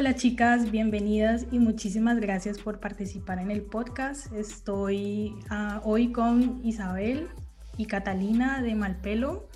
[0.00, 4.32] Hola chicas, bienvenidas y muchísimas gracias por participar en el podcast.
[4.32, 7.28] Estoy uh, hoy con Isabel
[7.76, 9.46] y Catalina de Malpelo.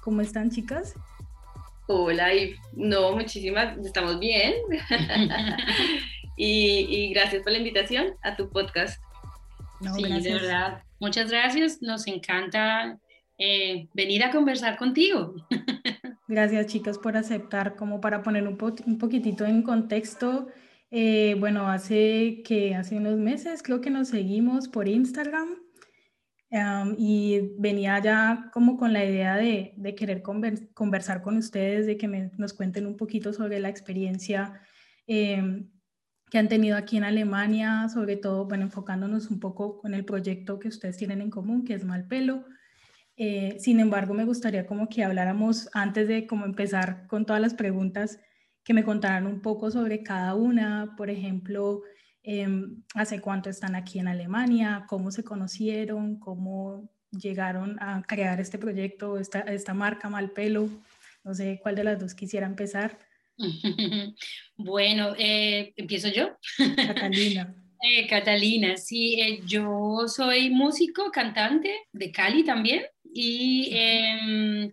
[0.00, 0.94] ¿Cómo están chicas?
[1.88, 4.54] Hola, y no, muchísimas, estamos bien.
[6.36, 9.02] y, y, gracias por la invitación a tu podcast.
[9.80, 10.22] No, sí, gracias.
[10.22, 10.82] de verdad.
[11.00, 13.00] Muchas gracias, nos encanta
[13.36, 15.34] eh, venir a conversar contigo.
[16.28, 20.48] Gracias chicas por aceptar, como para poner un, po un poquitito en contexto.
[20.90, 25.48] Eh, bueno, hace que hace unos meses creo que nos seguimos por Instagram
[26.50, 31.86] um, y venía ya como con la idea de, de querer conver conversar con ustedes,
[31.86, 34.60] de que me, nos cuenten un poquito sobre la experiencia
[35.06, 35.64] eh,
[36.30, 40.58] que han tenido aquí en Alemania, sobre todo, bueno, enfocándonos un poco con el proyecto
[40.58, 42.44] que ustedes tienen en común, que es Malpelo.
[43.20, 47.52] Eh, sin embargo, me gustaría como que habláramos antes de como empezar con todas las
[47.52, 48.20] preguntas,
[48.62, 51.82] que me contaran un poco sobre cada una, por ejemplo,
[52.22, 58.56] em, hace cuánto están aquí en Alemania, cómo se conocieron, cómo llegaron a crear este
[58.58, 60.68] proyecto, esta, esta marca Malpelo.
[61.24, 62.98] No sé cuál de las dos quisiera empezar.
[64.60, 66.36] Bueno, eh, empiezo yo.
[66.76, 67.54] Catalina.
[67.80, 72.82] Eh, Catalina, sí, yo soy músico, cantante de Cali también
[73.12, 74.72] y em,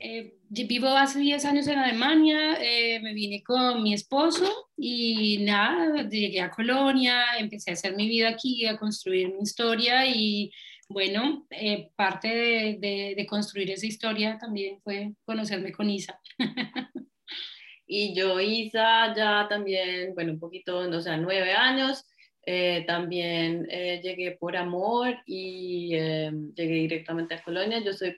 [0.00, 6.08] eh, vivo hace 10 años en Alemania, eh, me vine con mi esposo y nada,
[6.08, 10.50] llegué a Colonia, empecé a hacer mi vida aquí, a construir mi historia y
[10.88, 16.20] bueno, eh, parte de, de, construir esa historia también fue conocerme con Isa.
[17.86, 22.04] y yo, Isa, ya también, bueno, un poquito, o sea, nueve años.
[22.44, 27.80] Eh, también eh, llegué por amor y eh, llegué directamente a Colonia.
[27.80, 28.16] Yo soy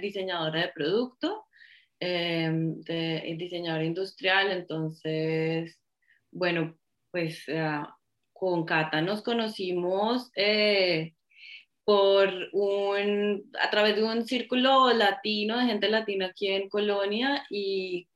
[0.00, 1.44] diseñadora de producto,
[2.00, 5.78] de, diseñadora industrial, entonces,
[6.30, 6.78] bueno,
[7.10, 7.44] pues
[8.32, 10.30] con Cata nos conocimos
[11.84, 18.06] por un, a través de un círculo latino, de gente latina aquí en Colonia y
[18.08, 18.09] ah,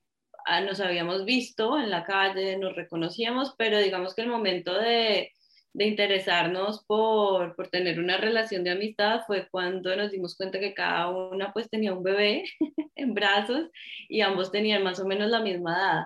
[0.67, 5.33] nos habíamos visto en la calle, nos reconocíamos, pero digamos que el momento de,
[5.75, 10.73] de interesarnos por, por, tener una relación de amistad fue cuando nos dimos cuenta que
[10.73, 12.45] cada una pues tenía un bebé
[12.95, 13.69] en brazos
[14.09, 16.05] y ambos tenían más o menos la misma edad.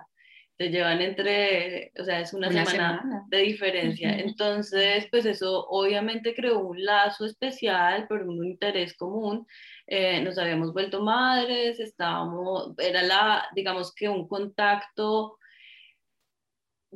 [0.57, 4.19] Se llevan entre, o sea, es una, semana, de diferencia.
[4.19, 9.47] Entonces, pues eso obviamente creó un lazo especial por un interés común.
[9.91, 15.39] Eh, nos habíamos vuelto madres, estábamos, era la, digamos que un contacto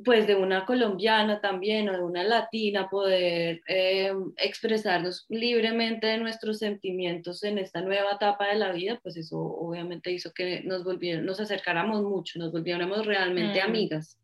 [0.04, 6.58] pues de una colombiana también o de una latina poder eh, expresarnos libremente de nuestros
[6.58, 11.26] sentimientos en esta nueva etapa de la vida, pues eso obviamente hizo que nos volviéramos,
[11.26, 13.64] nos acercáramos mucho, nos volviéramos realmente mm.
[13.64, 14.18] amigas.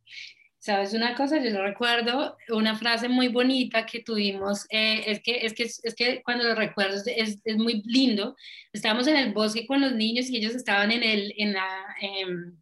[0.68, 1.42] ¿Sabes una cosa?
[1.42, 6.22] Yo recuerdo una frase muy bonita que tuvimos, eh, es, que, es, que, es que
[6.22, 8.36] cuando lo recuerdo es, es, muy lindo.
[8.70, 11.86] Estábamos en el bosque con los niños y ellos estaban en, el, en la...
[12.02, 12.58] Em,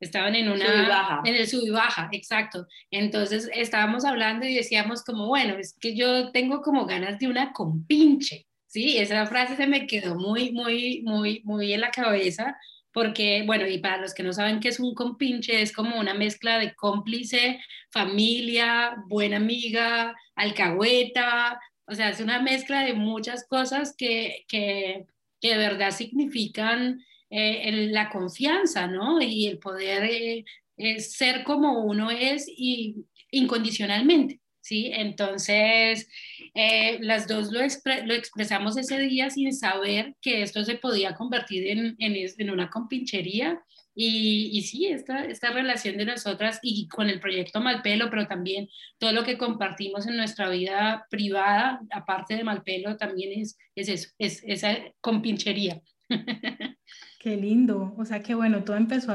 [0.00, 0.88] Estaban en una...
[0.88, 1.20] baja.
[1.26, 2.66] En el sub y baja, exacto.
[2.90, 7.52] Entonces estábamos hablando y decíamos como, bueno, es que yo tengo como ganas de una
[7.52, 8.96] compinche, ¿sí?
[8.96, 12.56] Esa frase se me quedó muy, muy, muy, muy en la cabeza
[12.94, 16.14] porque, bueno, y para los que no saben qué es un compinche, es como una
[16.14, 17.60] mezcla de cómplice,
[17.90, 25.06] familia, buena amiga, alcahueta, o sea, es una mezcla de muchas cosas que, que,
[25.40, 29.20] que de verdad significan eh, la confianza, ¿no?
[29.20, 30.44] Y el poder eh,
[30.76, 34.92] eh, ser como uno es y incondicionalmente, ¿sí?
[34.94, 36.08] Entonces,
[36.54, 42.14] las dos lo, expresamos ese día sin saber que esto se podía convertir en, en,
[42.38, 43.60] en una compinchería.
[43.96, 48.68] Y, y, sí, esta, esta relación de nosotras y con el proyecto Malpelo, pero también
[48.98, 54.08] todo lo que compartimos en nuestra vida privada, aparte de Malpelo, también es, es eso,
[54.18, 55.80] es esa compinchería.
[57.20, 57.94] Qué lindo.
[57.96, 59.14] O sea que bueno, todo empezó,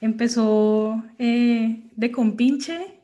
[0.00, 2.99] empezó eh, de compinche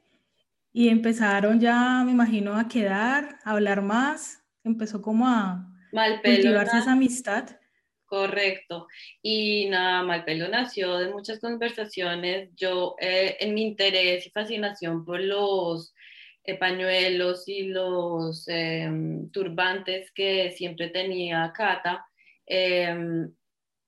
[0.76, 4.44] y empezaron ya, me imagino, a quedar, a hablar más.
[4.62, 5.73] Empezó como a
[6.23, 7.49] cultivarse esa amistad.
[8.05, 8.87] Correcto.
[9.23, 12.50] Y nada, Malpelo nació de muchas conversaciones.
[12.56, 15.94] Yo, eh, en mi interés y fascinación por los
[16.44, 22.05] eh, pañuelos y los em, turbantes que siempre tenía Cata,
[22.44, 23.32] em,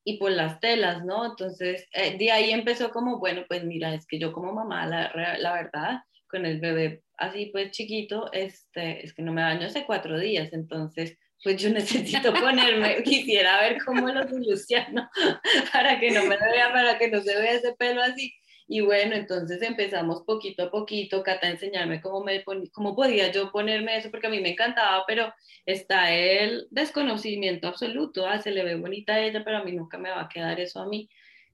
[0.05, 1.26] y por las telas, ¿no?
[1.26, 5.12] Entonces, eh, de ahí empezó como, bueno, pues mira, es que yo como mamá, la,
[5.38, 9.84] la verdad, con el bebé así pues chiquito, este, es que no me baño hace
[9.84, 15.08] cuatro días, entonces pues yo necesito ponerme, quisiera ver cómo lo soluciono
[15.72, 18.32] para que no me vea, para que no se vea ese pelo así.
[18.70, 23.50] Y bueno, entonces empezamos poquito a poquito, Cata, a enseñarme cómo, me cómo podía yo
[23.50, 25.32] ponerme eso, porque a mí me encantaba, pero
[25.64, 29.96] está el desconocimiento absoluto, ah, se le ve bonita a ella, pero a mí nunca
[29.96, 31.08] me va a quedar eso a mí.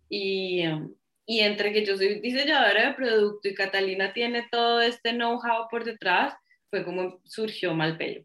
[0.09, 0.93] Y, em,
[1.27, 5.85] y entre que yo soy diseñadora de producto y Catalina tiene todo este know-how por
[5.85, 6.35] detrás,
[6.71, 8.25] fue como surgió mal pelo.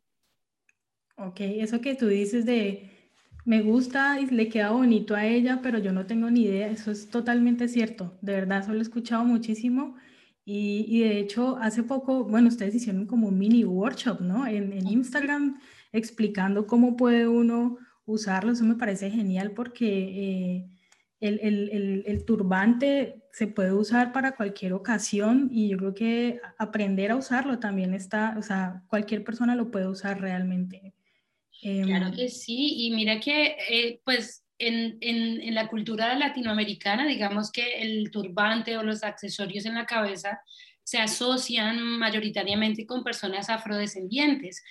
[1.16, 2.90] Ok, eso que tú dices de
[3.46, 6.92] me gusta y le queda bonito a ella, pero yo no tengo ni idea, eso
[6.92, 9.96] es totalmente cierto, de verdad, eso lo he escuchado muchísimo
[10.46, 14.46] y, y de hecho hace poco, bueno, ustedes hicieron como un mini workshop, ¿no?
[14.46, 15.60] En, en Instagram
[15.92, 19.88] explicando cómo puede uno usarlo, eso me parece genial porque...
[19.88, 20.79] Eh,
[21.20, 27.12] el, el, el, turbante se puede usar para cualquier ocasión y yo creo que aprender
[27.12, 30.94] a usarlo también está, o sea, cualquier persona lo puede usar realmente.
[31.62, 37.06] Claro em, que sí, y mira que eh, pues en, en, en, la cultura latinoamericana,
[37.06, 40.40] digamos que el turbante o los accesorios en la cabeza
[40.84, 44.64] se asocian mayoritariamente con personas afrodescendientes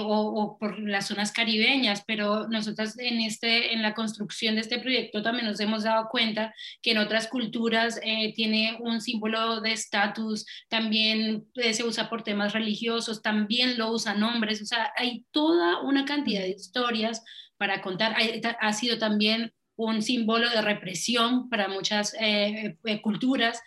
[0.00, 5.22] o, por las zonas caribeñas, pero nosotros en, este, en la construcción de este proyecto
[5.22, 10.46] también nos hemos dado cuenta que en otras culturas eh, tiene un símbolo de estatus,
[10.68, 16.04] también se usa por temas religiosos, también lo usan hombres, o sea, hay toda una
[16.04, 17.22] cantidad de historias
[17.58, 18.16] para contar.
[18.60, 23.62] Ha, sido también un símbolo de represión para muchas eh, eh, culturas.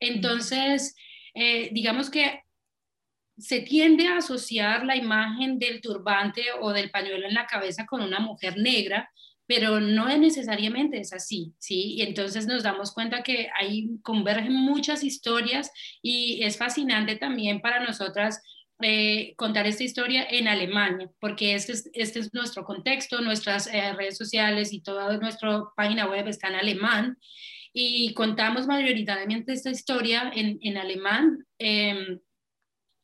[0.00, 0.94] Entonces,
[1.72, 2.42] digamos que
[3.38, 8.02] se tiende a asociar la imagen del turbante o del pañuelo en la cabeza con
[8.02, 9.10] una mujer negra,
[9.46, 11.94] pero no es necesariamente es así, ¿sí?
[11.94, 15.70] Y entonces nos damos cuenta que ahí convergen muchas historias
[16.02, 18.42] y es fascinante también para nosotras
[18.82, 23.92] eh, contar esta historia en Alemania, porque este es, este es nuestro contexto, nuestras eh,
[23.94, 27.18] redes sociales y toda nuestra página web está en alemán
[27.72, 31.46] y contamos mayoritariamente esta historia en, en alemán.
[31.58, 32.18] Eh,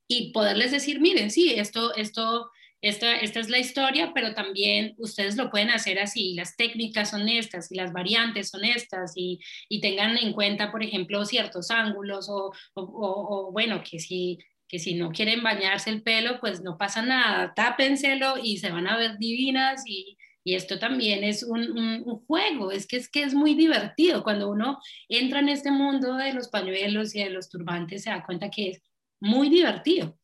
[0.08, 2.50] y poderles decir, miren, sí, esto, esto,
[2.82, 7.28] esta, esta es la historia, pero también ustedes lo pueden hacer así, las técnicas son
[7.28, 12.28] estas y las variantes son estas y, y tengan en cuenta, por ejemplo, ciertos ángulos
[12.28, 16.76] o, o, o, bueno, que si, que si no quieren bañarse el pelo, pues no
[16.76, 22.04] pasa nada, tápenselo y se van a ver divinas y, y esto también es un,
[22.26, 24.22] juego, es que, es que es muy divertido.
[24.22, 24.78] Cuando uno
[25.08, 28.70] entra en este mundo de los pañuelos y de los turbantes, se da cuenta que
[28.70, 28.82] es
[29.24, 30.18] muy divertido.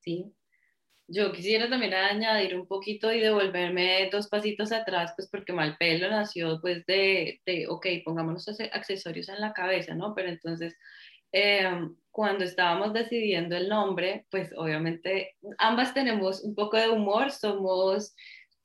[0.00, 0.32] ¿sí?
[1.08, 6.58] Yo quisiera también añadir un poquito y devolverme dos pasitos atrás, pues porque Malpelo nació
[6.60, 10.14] pues de, de ok, pongámonos accesorios en la cabeza, ¿no?
[10.14, 10.74] Pero entonces,
[11.32, 18.16] em, cuando estábamos decidiendo el nombre, pues obviamente ambas tenemos un poco de humor, somos,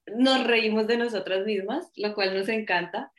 [0.08, 3.12] nos reímos de nosotras mismas, lo cual nos encanta.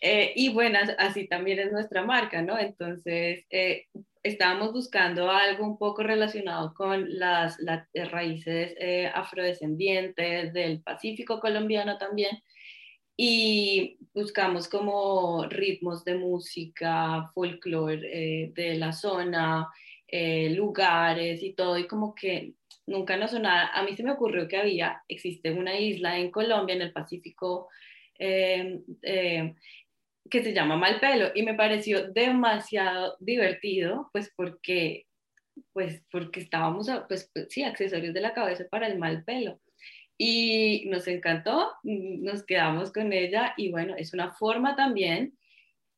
[0.00, 2.58] Eh, y bueno, así también es nuestra marca, ¿no?
[2.58, 3.86] Entonces, eh,
[4.22, 7.58] estábamos buscando algo un poco relacionado con las,
[7.94, 12.42] raíces eh, afrodescendientes del Pacífico colombiano también.
[13.16, 19.68] Y buscamos como ritmos de música, folclore de la zona,
[20.10, 22.54] lugares y todo, y como que
[22.90, 23.68] nunca nos sonaba.
[23.68, 27.68] A mí se me ocurrió que había, existe una isla en Colombia, en el Pacífico,
[28.18, 28.80] eh,
[30.30, 35.06] que se llama Mal Pelo y me pareció demasiado divertido, pues porque,
[35.72, 39.60] pues porque estábamos, pues, pues, sí, accesorios de la cabeza para el mal pelo.
[40.16, 45.36] Y nos encantó, nos quedamos con ella y bueno, es una forma también,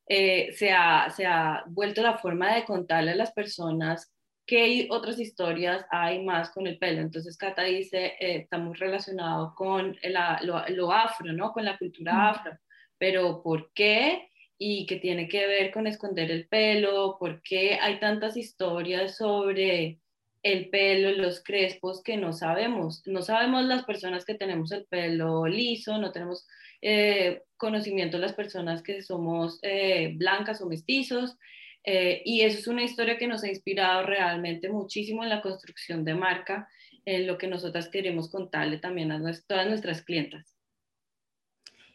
[0.09, 4.13] eh, se, ha, se ha vuelto la forma de contarle a las personas
[4.47, 7.01] qué otras historias hay más con el pelo.
[7.01, 9.97] Entonces, Cata dice, eh, está muy relacionado con
[10.43, 11.53] lo, lo, afro, ¿no?
[11.53, 12.59] Con la cultura afro
[13.03, 14.29] pero ¿por qué?
[14.59, 19.99] Y que tiene que ver con esconder el pelo, ¿por qué hay tantas historias sobre
[20.45, 23.05] el pelo, los crespos que no sabemos?
[23.05, 26.47] No sabemos las personas que tenemos el pelo liso, no tenemos
[26.81, 31.37] eh, conocimiento las personas que somos eh, blancas o mestizos.
[31.83, 36.05] Eh, y eso es una historia que nos ha inspirado realmente muchísimo en la construcción
[36.05, 36.69] de marca,
[37.05, 40.52] en lo que nosotras queremos contarle también a todas nuestras clientas.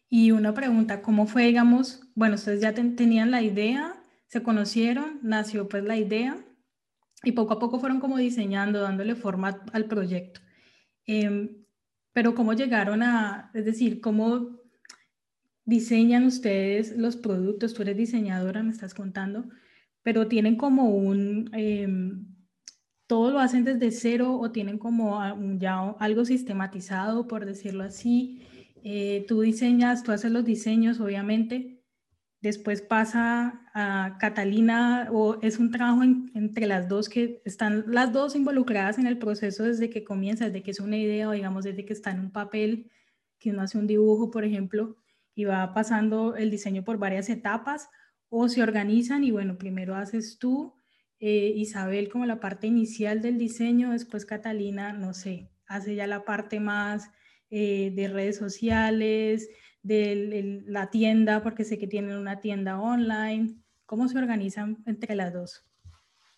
[0.09, 5.67] Y una pregunta, ¿cómo fue, digamos, bueno, ustedes ya tenían la idea, se conocieron, nació
[5.67, 6.37] pues la idea
[7.23, 10.41] y poco a poco fueron como diseñando, dándole forma al proyecto.
[11.05, 11.65] Em,
[12.13, 14.59] pero ¿cómo llegaron a, es decir, cómo
[15.65, 17.73] diseñan ustedes los productos?
[17.73, 19.49] Tú eres diseñadora, me estás contando,
[20.03, 22.27] pero tienen como un, em,
[23.07, 25.19] todo lo hacen desde cero o tienen como
[25.59, 28.41] ya algo sistematizado, por decirlo así.
[28.83, 31.83] Eh, tú diseñas, tú haces los diseños, obviamente,
[32.41, 38.35] después pasa a Catalina, o es un trabajo entre las dos que están las dos
[38.35, 41.85] involucradas en el proceso desde que comienza, desde que es una idea o digamos desde
[41.85, 42.91] que está en un papel,
[43.39, 44.97] que uno hace un dibujo, por ejemplo,
[45.35, 47.89] y va pasando el diseño por varias etapas,
[48.29, 50.75] o se organizan y bueno, primero haces tú,
[51.19, 56.25] eh, Isabel, como la parte inicial del diseño, después Catalina, no sé, hace ya la
[56.25, 57.09] parte más
[57.49, 59.49] eh, de redes sociales,
[59.83, 63.55] de la tienda, porque sé que tienen una tienda online.
[63.85, 65.66] ¿Cómo se organizan entre las dos?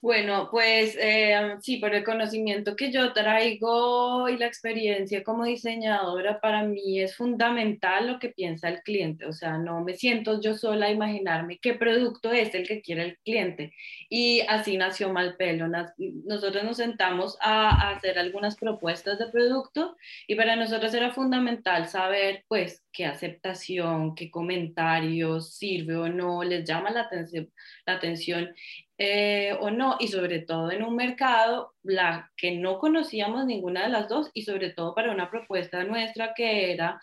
[0.02, 6.40] Bueno, pues eh, sí, por el conocimiento que yo traigo y la experiencia como diseñadora,
[6.40, 9.26] para mí es fundamental lo que piensa el cliente.
[9.26, 13.04] O sea, no me siento yo sola a imaginarme qué producto es el que quiere
[13.04, 13.74] el cliente.
[14.10, 15.68] Y así nació Malpelo.
[15.68, 22.46] Nosotros nos sentamos a, hacer algunas propuestas de producto y para nosotros era fundamental saber,
[22.48, 27.52] pues, qué aceptación, qué comentarios sirve o no, les llama la atención,
[27.86, 28.56] la atención
[29.02, 33.90] eh, o no, y sobre todo en un mercado la que no conocíamos ninguna de
[33.90, 37.02] las dos y sobre todo para una propuesta nuestra que era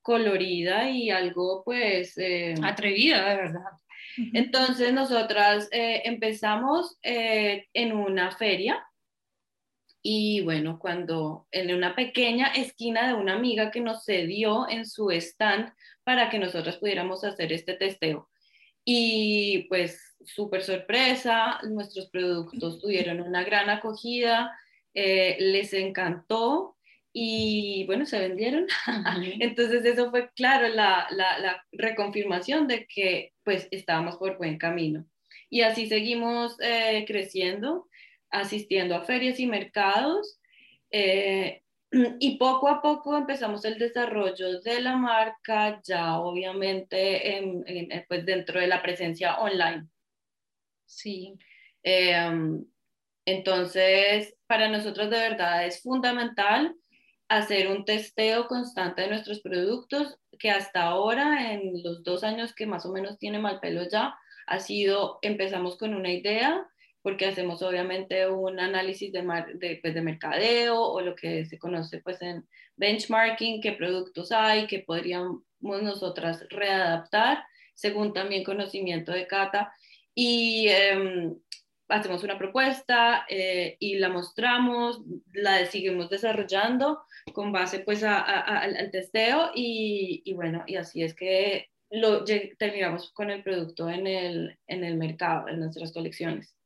[0.00, 2.16] colorida y algo pues...
[2.16, 3.72] Eh, Atrevida, de verdad.
[4.32, 8.82] Entonces nosotras eh, empezamos en una feria
[10.02, 15.10] y bueno, cuando en una pequeña esquina de una amiga que nos cedió en su
[15.10, 15.74] stand
[16.04, 18.30] para que nosotros pudiéramos hacer este testeo.
[18.84, 24.56] Y pues súper sorpresa, nuestros productos tuvieron una gran acogida,
[24.94, 26.76] eh, les encantó
[27.12, 28.66] y bueno, se vendieron.
[29.40, 35.06] Entonces eso fue claro la, la, reconfirmación de que pues estábamos por buen camino.
[35.48, 37.88] Y así seguimos eh, creciendo,
[38.30, 40.40] asistiendo a ferias y mercados.
[40.90, 41.62] Eh,
[42.18, 47.64] y poco a poco empezamos el desarrollo de la marca, ya obviamente en,
[48.08, 49.88] pues dentro de la presencia online.
[50.96, 51.38] Sí.
[51.82, 52.64] Em,
[53.26, 56.74] entonces, para nosotros de verdad es fundamental
[57.28, 62.66] hacer un testeo constante de nuestros productos, que hasta ahora, en los dos años que
[62.66, 64.14] más o menos tiene Malpelo ya,
[64.46, 66.66] ha sido, empezamos con una idea,
[67.02, 69.22] porque hacemos obviamente un análisis de,
[69.56, 72.46] de, pues, de, mercadeo o lo que se conoce pues en
[72.76, 79.72] benchmarking, qué productos hay, qué podríamos nosotras readaptar, según también conocimiento de cata.
[80.14, 81.36] Y em,
[81.88, 85.02] hacemos una propuesta eh, y la mostramos,
[85.32, 87.02] la seguimos desarrollando
[87.32, 92.24] con base pues al testeo y, y, bueno, y así es que lo,
[92.58, 96.56] terminamos con el producto en el, en el mercado, en nuestras colecciones.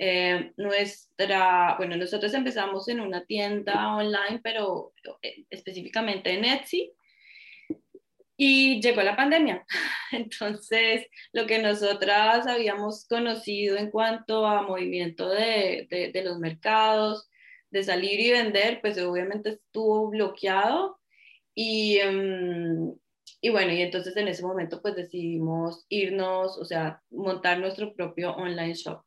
[0.00, 4.92] Eh, nuestra, bueno, nosotros empezamos en una tienda online, pero
[5.22, 6.92] eh, específicamente en Etsy,
[8.40, 9.66] y llegó la pandemia.
[10.12, 17.28] Entonces, lo que nosotras habíamos conocido en cuanto a movimiento de, de, los mercados,
[17.70, 21.00] de salir y vender, pues obviamente estuvo bloqueado.
[21.54, 22.94] Y, em,
[23.40, 28.32] y bueno, y entonces en ese momento pues decidimos irnos, o sea, montar nuestro propio
[28.36, 29.02] online shop.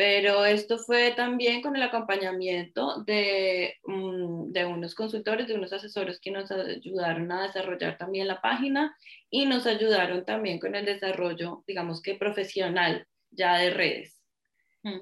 [0.00, 6.18] Pero esto fue también con el acompañamiento de, mm, de, unos consultores, de unos asesores
[6.18, 8.96] que nos ayudaron a desarrollar también la página
[9.28, 14.18] y nos ayudaron también con el desarrollo, digamos que profesional ya de redes.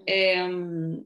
[0.04, 1.04] Em,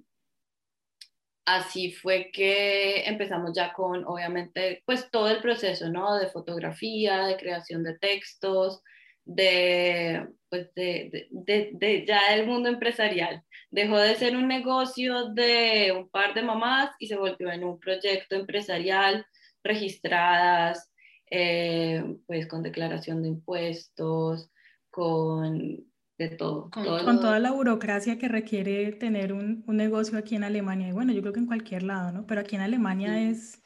[1.44, 6.16] así fue que empezamos ya con, obviamente, pues todo el proceso, ¿no?
[6.16, 8.80] De fotografía, de creación de textos,
[9.24, 15.92] de, pues de, de, de ya el mundo empresarial dejó de ser un negocio de
[15.96, 19.26] un par de mamás y se volvió en un proyecto empresarial
[19.64, 20.90] registradas,
[21.30, 24.50] eh, pues con declaración de impuestos,
[24.90, 25.86] con
[26.18, 26.70] de todo.
[26.70, 30.88] Con, toda la burocracia que requiere tener un, un, negocio aquí en Alemania.
[30.88, 32.26] Y bueno, yo creo que en cualquier lado, ¿no?
[32.26, 33.62] Pero aquí en Alemania es,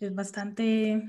[0.00, 1.02] es bastante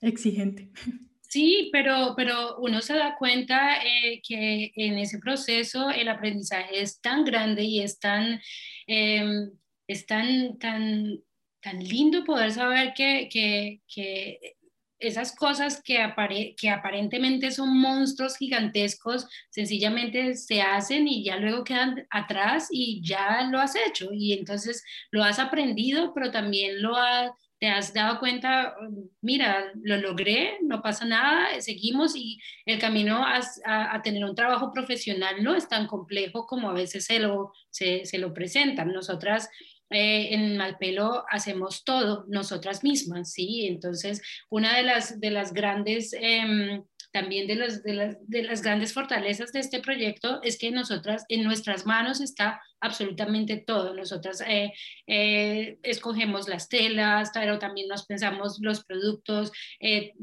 [0.00, 0.70] exigente.
[1.32, 7.00] Sí, pero, pero uno se da cuenta eh, que en ese proceso el aprendizaje es
[7.00, 8.38] tan grande y es tan,
[8.86, 9.50] em,
[9.86, 11.20] es tan, tan,
[11.62, 14.56] tan lindo poder saber que, que, que
[14.98, 22.06] esas cosas que, que aparentemente son monstruos gigantescos, sencillamente se hacen y ya luego quedan
[22.10, 24.10] atrás y ya lo has hecho.
[24.12, 27.30] Y entonces lo has aprendido, pero también lo has
[27.62, 28.74] te has dado cuenta,
[29.20, 35.44] mira, lo logré, no pasa nada, seguimos y el camino a, tener un trabajo profesional
[35.44, 38.92] no es tan complejo como a veces se lo, se, lo presentan.
[38.92, 39.48] Nosotras
[39.90, 43.68] eh, en Malpelo hacemos todo nosotras mismas, ¿sí?
[43.68, 46.12] Entonces, una de las, de las grandes...
[46.14, 50.70] Em, también de, los, de, las, de las grandes fortalezas de este proyecto es que
[50.70, 53.94] nosotras, en nuestras manos está absolutamente todo.
[53.94, 54.72] Nosotras eh,
[55.06, 59.52] eh, escogemos las telas, pero también nos pensamos los productos.
[59.80, 60.14] Eh,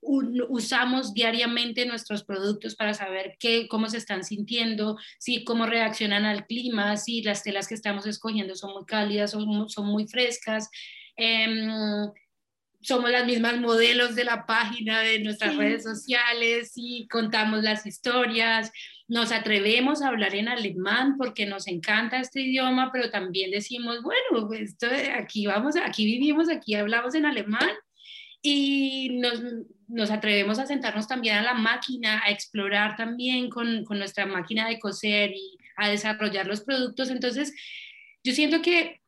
[0.00, 6.46] usamos diariamente nuestros productos para saber qué, cómo se están sintiendo, si cómo reaccionan al
[6.46, 10.70] clima, si las telas que estamos escogiendo son muy cálidas o son muy frescas.
[11.16, 11.68] Em,
[12.80, 18.70] somos las mismas modelos de la página de nuestras redes sociales y contamos las historias.
[19.08, 24.52] Nos atrevemos a hablar en alemán porque nos encanta este idioma, pero también decimos, bueno,
[24.52, 27.70] esto, aquí vamos, aquí vivimos, aquí hablamos en alemán
[28.42, 29.42] y nos,
[29.88, 34.68] nos, atrevemos a sentarnos también a la máquina, a explorar también con, con nuestra máquina
[34.68, 37.10] de coser y a desarrollar los productos.
[37.10, 37.52] Entonces,
[38.22, 39.00] yo siento que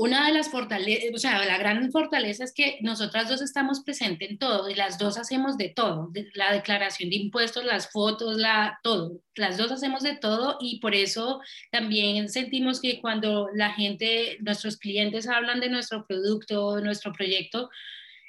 [0.00, 4.30] una de las fortalezas, o sea, la gran fortaleza es que nosotras dos estamos presentes
[4.30, 8.80] en todo y las dos hacemos de todo, la declaración de impuestos, las fotos, la,
[8.82, 14.38] todo, las dos hacemos de todo y por eso también sentimos que cuando la gente,
[14.40, 17.68] nuestros clientes hablan de nuestro producto, nuestro proyecto,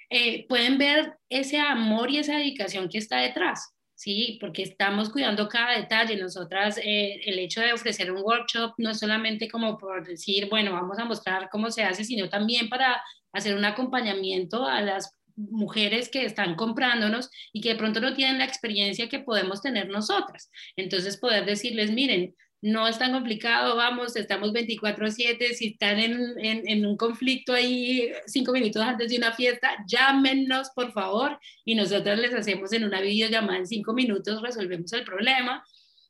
[0.09, 3.73] eh, pueden ver ese amor y esa dedicación que está detrás.
[4.01, 6.15] Sí, porque estamos cuidando cada detalle.
[6.15, 10.73] Nosotras, eh, el hecho de ofrecer un workshop no es solamente como por decir, bueno,
[10.73, 12.99] vamos a mostrar cómo se hace, sino también para
[13.31, 18.39] hacer un acompañamiento a las mujeres que están comprándonos y que de pronto no tienen
[18.39, 20.49] la experiencia que podemos tener nosotras.
[20.75, 26.85] Entonces, poder decirles, miren, no es tan complicado, vamos, estamos 24/7, si están en, en,
[26.85, 32.33] un conflicto ahí cinco minutos antes de una fiesta, llámenos por favor y nosotros les
[32.33, 35.63] hacemos en una videollamada en cinco minutos, resolvemos el problema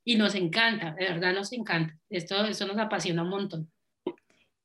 [0.04, 3.72] y nos encanta, de verdad nos encanta, esto, eso nos apasiona un montón.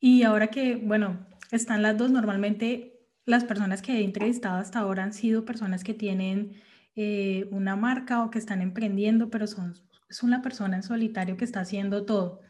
[0.01, 2.97] Y ahora que, bueno, están las dos, normalmente
[3.27, 6.61] las personas que he entrevistado hasta ahora han sido personas que tienen
[6.97, 9.75] eh, una marca o que están emprendiendo, pero son
[10.09, 12.41] es una persona en solitario que está haciendo todo.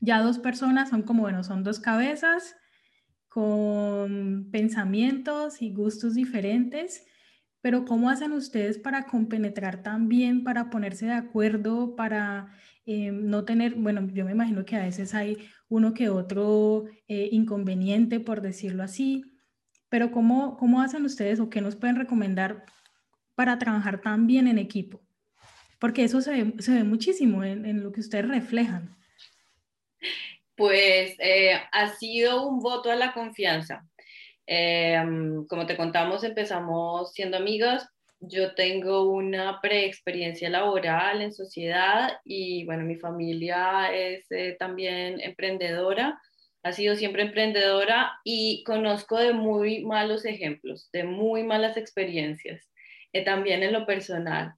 [0.00, 2.56] Ya dos personas son como, bueno, son dos cabezas
[3.28, 7.04] con pensamientos y gustos diferentes,
[7.60, 12.52] pero ¿cómo hacen ustedes para compenetrar también, para ponerse de acuerdo, para
[12.86, 15.36] eh, no tener, bueno, yo me imagino que a veces hay
[15.68, 19.24] uno que otro eh, inconveniente, por decirlo así,
[19.88, 22.64] pero ¿cómo, ¿cómo hacen ustedes o qué nos pueden recomendar
[23.34, 25.02] para trabajar tan bien en equipo?
[25.80, 28.96] Porque eso se ve, se ve muchísimo en, en, lo que ustedes reflejan.
[30.54, 33.88] Pues eh, ha sido un voto a la confianza.
[34.46, 35.02] Eh,
[35.48, 37.88] como te contamos, empezamos siendo amigas.
[38.20, 46.20] Yo tengo una preexperiencia laboral en sociedad y bueno, mi familia es eh, también emprendedora,
[46.62, 52.68] ha sido siempre emprendedora y conozco de muy malos ejemplos, de muy malas experiencias,
[53.24, 54.52] también en lo personal.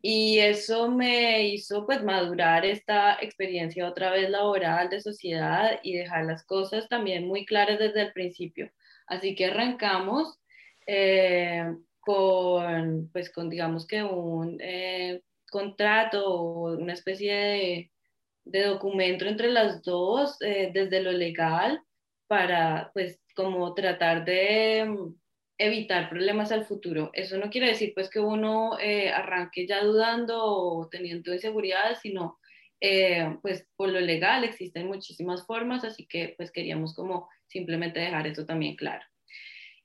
[0.00, 6.24] Y eso me hizo pues madurar esta experiencia otra vez laboral de sociedad y dejar
[6.24, 8.70] las cosas también muy claras desde el principio.
[9.08, 10.38] Así que arrancamos
[10.86, 11.64] eh,
[12.00, 17.92] con, pues con digamos que un eh, contrato una especie de,
[18.44, 21.82] de, documento entre las dos eh, desde lo legal
[22.26, 25.12] para pues como tratar de
[25.58, 27.10] evitar problemas al futuro.
[27.12, 32.38] Eso no quiere decir pues que uno eh, arranque ya dudando o teniendo inseguridades, sino
[32.80, 38.26] eh, pues por lo legal existen muchísimas formas, así que pues queríamos como simplemente dejar
[38.28, 39.04] eso también claro.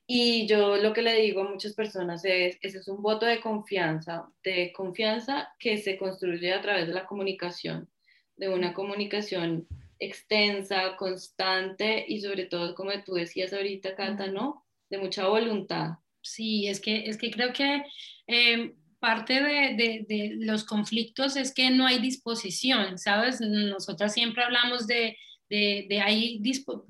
[0.06, 3.40] Y yo lo que le digo a muchas personas es, ese es un voto de
[3.40, 7.90] confianza, de confianza que se construye a través de la comunicación,
[8.36, 9.66] de una comunicación
[10.00, 14.66] extensa, constante y sobre todo, como tú decías ahorita, Cata, ¿no?
[14.94, 15.98] De mucha voluntad.
[16.22, 17.84] Sí, es que, es que creo que
[18.28, 23.42] eh, parte de, de, los conflictos es que no hay disposición, ¿sabes?
[23.42, 25.18] Nosotras siempre hablamos de,
[25.50, 26.42] de ahí,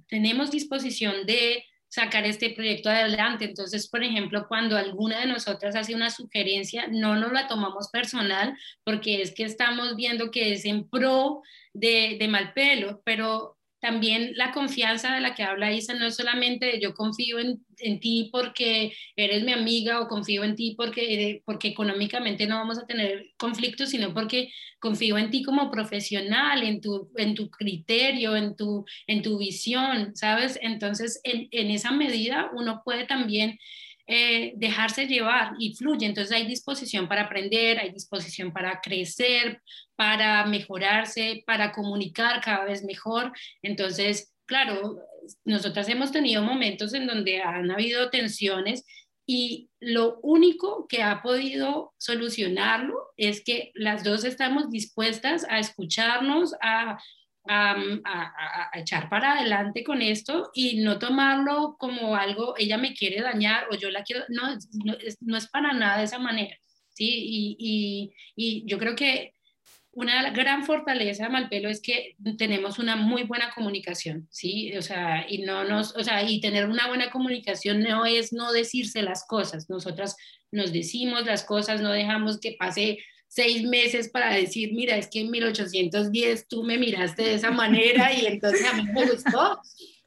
[0.08, 3.46] tenemos disposición de sacar este proyecto adelante.
[3.46, 8.58] Entonces, por ejemplo, cuando alguna de nosotras hace una sugerencia, no nos la tomamos personal
[8.84, 11.42] porque es que estamos viendo que es en pro
[11.74, 13.53] de, de mal pelo, pero
[13.84, 17.65] también la confianza de la que habla Isa no es solamente de yo confío en,
[17.80, 22.80] en, ti porque eres mi amiga o confío en ti porque, porque económicamente no vamos
[22.80, 28.38] a tener conflictos, sino porque confío en ti como profesional, en tu, en tu criterio,
[28.38, 30.58] en tu, en tu visión, ¿sabes?
[30.62, 33.60] Entonces, en, en esa medida uno puede también
[34.08, 36.06] eh, dejarse llevar y fluye.
[36.06, 39.62] Entonces hay disposición para aprender, hay disposición para crecer,
[39.96, 43.32] para mejorarse, para comunicar cada vez mejor.
[43.62, 45.00] Entonces, claro,
[45.46, 48.84] nosotras hemos tenido momentos en donde han habido tensiones
[49.26, 56.54] y lo único que ha podido solucionarlo es que las dos estamos dispuestas a escucharnos,
[56.62, 57.00] a,
[57.47, 63.67] a, echar para adelante con esto y no tomarlo como algo, ella me quiere dañar
[63.71, 66.58] o yo la quiero, no, no, es, no es para nada de esa manera,
[66.89, 67.06] ¿sí?
[67.08, 69.34] Y, y, y yo creo que
[69.95, 74.75] una gran fortaleza de Malpelo es que tenemos una muy buena comunicación, ¿sí?
[74.75, 78.51] O sea, y no nos, o sea, y tener una buena comunicación no es no
[78.51, 79.69] decirse las cosas.
[79.69, 80.17] Nosotras
[80.51, 82.99] nos decimos las cosas, no dejamos que pase
[83.34, 88.13] seis meses para decir, mira, es que en 1810 tú me miraste de esa manera
[88.13, 89.60] y entonces a mí me gustó.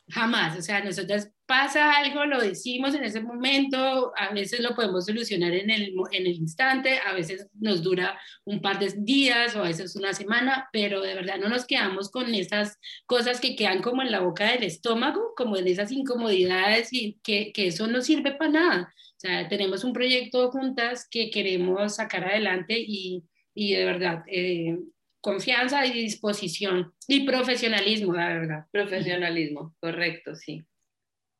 [0.08, 5.06] Jamás, o sea, nosotras pasa algo, lo decimos en ese momento, a veces lo podemos
[5.06, 9.64] solucionar en el, en el instante, a veces nos dura un par de días o
[9.64, 13.82] a veces una semana, pero de verdad no nos quedamos con esas cosas que quedan
[13.82, 18.02] como en la boca del estómago, como en esas incomodidades y que, que eso no
[18.02, 18.94] sirve para nada.
[19.16, 23.24] O sea, tenemos un proyecto juntas que queremos sacar adelante y,
[23.54, 24.78] y de verdad, eh,
[25.22, 28.66] confianza y disposición y profesionalismo, la verdad.
[28.70, 30.64] Profesionalismo, correcto, sí.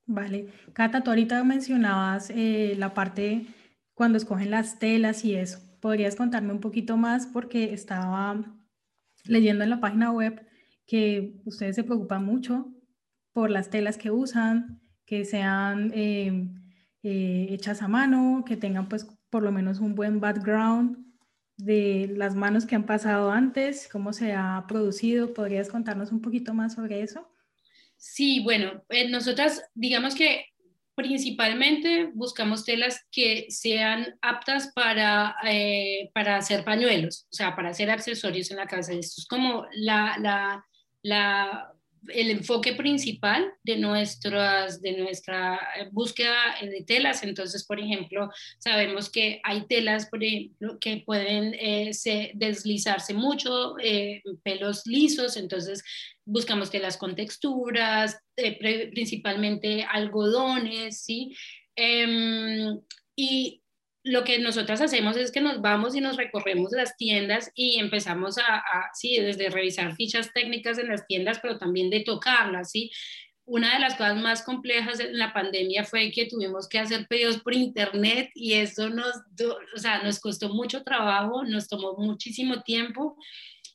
[0.07, 0.47] Vale.
[0.73, 3.47] Cata, tú ahorita mencionabas eh, la parte
[3.95, 5.59] cuando escogen las telas y eso.
[5.81, 7.27] ¿Podrías contarme un poquito más?
[7.27, 8.43] Porque estaba
[9.25, 10.47] leyendo en la página web
[10.87, 12.73] que ustedes se preocupan mucho
[13.33, 16.49] por las telas que usan, que sean eh,
[17.03, 21.05] eh, hechas a mano, que tengan pues por lo menos un buen background
[21.57, 25.33] de las manos que han pasado antes, cómo se ha producido.
[25.33, 27.31] ¿Podrías contarnos un poquito más sobre eso?
[27.97, 30.47] Sí, bueno, eh, nosotras digamos que
[30.95, 37.91] principalmente buscamos telas que sean aptas para, eh, para hacer pañuelos, o sea, para hacer
[37.91, 38.93] accesorios en la casa.
[38.93, 40.65] Esto es como la, la,
[41.03, 41.76] la
[42.09, 47.23] el enfoque principal de, nuestras, de nuestra eh, búsqueda de telas.
[47.23, 51.91] Entonces, por ejemplo, sabemos que hay telas por ejemplo, que pueden eh,
[52.35, 55.83] deslizarse mucho, eh, pelos lisos, entonces
[56.25, 61.35] buscamos telas con texturas, principalmente algodones, ¿sí?
[61.77, 62.81] Em,
[63.15, 63.63] y
[64.07, 68.39] lo que nosotras hacemos es que nos vamos y nos recorremos las tiendas y empezamos
[68.39, 68.63] a,
[68.95, 72.93] sí, desde revisar fichas técnicas en las tiendas, pero también de tocarlas, ¿sí?
[73.45, 77.39] Una de las cosas más complejas en la pandemia fue que tuvimos que hacer pedidos
[77.39, 79.13] por internet y eso nos,
[79.75, 83.17] o sea, nos costó mucho trabajo, nos tomó muchísimo tiempo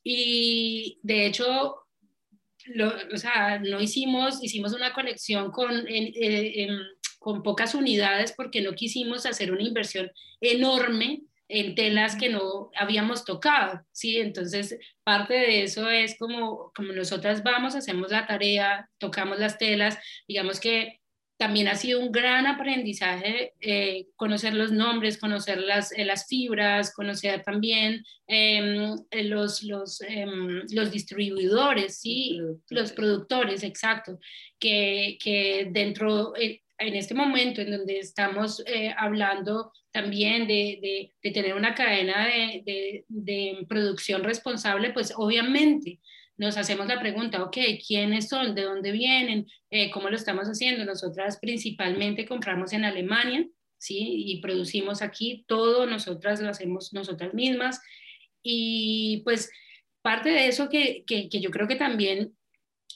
[0.01, 1.75] y de hecho
[2.67, 6.79] lo, o sea, no hicimos, hicimos una conexión con, en, en,
[7.21, 13.25] con pocas unidades porque no quisimos hacer una inversión enorme en telas que no habíamos
[13.25, 14.17] tocado, ¿sí?
[14.17, 19.99] Entonces, parte de eso es como, como nosotras vamos, hacemos la tarea, tocamos las telas,
[20.27, 21.01] digamos que
[21.37, 26.91] también ha sido un gran aprendizaje eh, conocer los nombres, conocer las, eh, las fibras,
[26.91, 32.39] conocer también em, eh, los, los, em, los distribuidores, ¿sí?
[32.69, 34.19] los productores, exacto,
[34.57, 36.33] que, que dentro,
[36.81, 43.05] en este momento en donde estamos eh, hablando también de, de, tener una cadena de,
[43.07, 45.99] de, producción responsable, pues obviamente
[46.37, 48.55] nos hacemos la pregunta, ok, ¿quiénes son?
[48.55, 49.47] ¿De dónde vienen?
[49.69, 50.85] Eh, ¿Cómo lo estamos haciendo?
[50.85, 53.45] Nosotras principalmente compramos en Alemania,
[53.77, 53.97] ¿sí?
[53.99, 57.81] Y producimos aquí todo, nosotras lo hacemos nosotras mismas.
[58.41, 59.51] Y pues
[60.01, 62.33] parte de eso que, que, que yo creo que también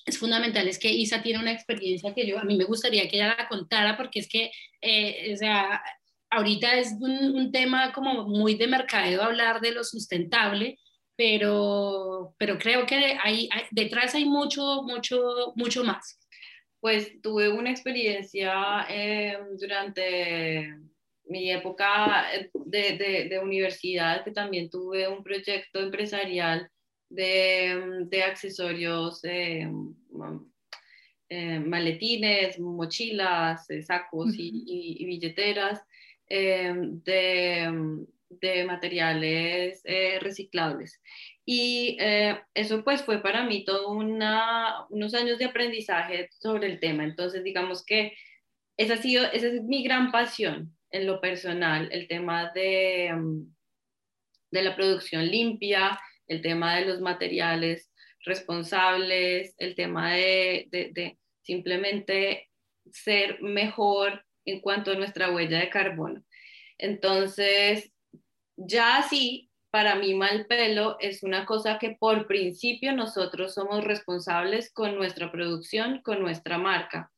[0.05, 3.17] es fundamental es que Isa tiene una experiencia que yo, a mí me gustaría que
[3.17, 5.81] ella la contara porque es que, eh, o sea,
[6.29, 10.77] ahorita es un, tema como muy de mercadeo hablar de lo sustentable,
[11.15, 16.19] pero, pero creo que hay, detrás hay mucho, mucho, mucho más.
[16.79, 20.75] Pues tuve una experiencia eh, durante
[21.25, 22.25] mi época
[22.65, 26.69] de, de, de universidad, que también tuve un proyecto empresarial
[27.09, 29.69] de, accesorios, eh,
[31.29, 35.81] eh, maletines, mochilas, eh, sacos y, billeteras,
[36.27, 37.95] de,
[38.67, 39.81] materiales
[40.21, 41.01] reciclables.
[41.45, 41.97] Y
[42.53, 47.03] eso pues fue para mí todo unos años de aprendizaje sobre el tema.
[47.03, 48.13] Entonces digamos que
[48.77, 53.13] esa, ha sido, esa es mi gran pasión en lo personal, el tema de,
[54.51, 57.91] de la producción limpia, el tema de los materiales
[58.25, 62.49] responsables, el tema de, simplemente
[62.91, 66.23] ser mejor en cuanto a nuestra huella de carbono.
[66.77, 67.91] Entonces,
[68.57, 74.71] ya así, para mí mal pelo es una cosa que por principio nosotros somos responsables
[74.71, 77.11] con nuestra producción, con nuestra marca.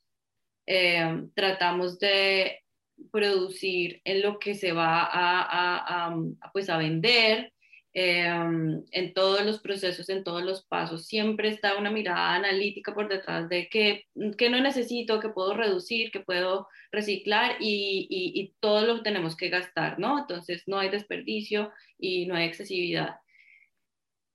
[0.65, 2.63] Eh, tratamos de
[3.11, 6.15] producir en lo que se va a,
[6.51, 7.53] pues a vender,
[7.99, 11.07] em, en todos los procesos, en todos los pasos.
[11.07, 14.05] Siempre está una mirada analítica por detrás de que,
[14.37, 19.35] que no necesito, que puedo reducir, que puedo reciclar y, y, y todo lo tenemos
[19.35, 20.19] que gastar, ¿no?
[20.19, 23.15] Entonces no hay desperdicio y no hay excesividad.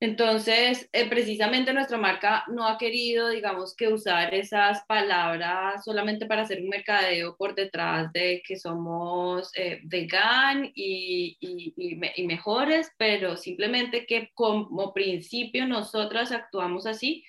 [0.03, 6.43] Entonces, eh, precisamente nuestra marca no ha querido, digamos, que usar esas palabras solamente para
[6.43, 14.05] hacer un mercadeo por detrás de que somos eh, vegan y, y, mejores, pero simplemente
[14.05, 17.25] que como principio nosotras actuamos así,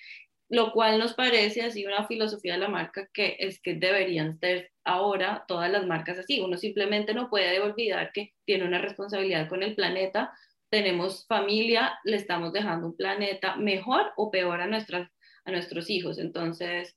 [0.48, 4.72] lo cual nos parece así una filosofía de la marca que es que deberían ser
[4.82, 6.40] ahora todas las marcas así.
[6.40, 10.32] Uno simplemente no puede olvidar que tiene una responsabilidad con el planeta
[10.74, 15.08] tenemos familia, le estamos dejando un planeta mejor o peor a, nuestras,
[15.44, 16.18] a nuestros hijos.
[16.18, 16.96] Entonces,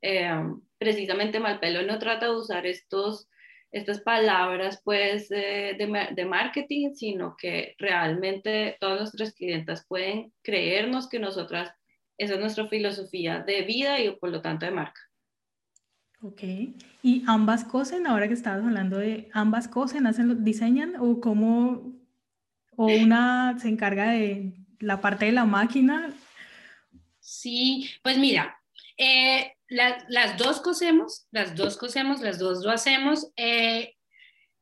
[0.00, 0.32] eh,
[0.78, 3.28] precisamente Malpelo no trata de usar estos,
[3.70, 5.76] estas palabras pues de,
[6.16, 11.70] de, marketing, sino que realmente todas nuestras clientas pueden creernos que nosotras,
[12.16, 15.02] esa es nuestra filosofía de vida y por lo tanto de marca.
[16.22, 16.42] Ok,
[17.02, 21.97] ¿y ambas cosen, ahora que estabas hablando de ambas cosen, hacen, diseñan o cómo,
[22.78, 26.14] o una se encarga de la parte de la máquina.
[27.18, 28.56] Sí, pues mira,
[28.96, 33.32] eh, las dos cosemos, las dos cosemos, las dos lo hacemos.
[33.36, 33.96] Eh,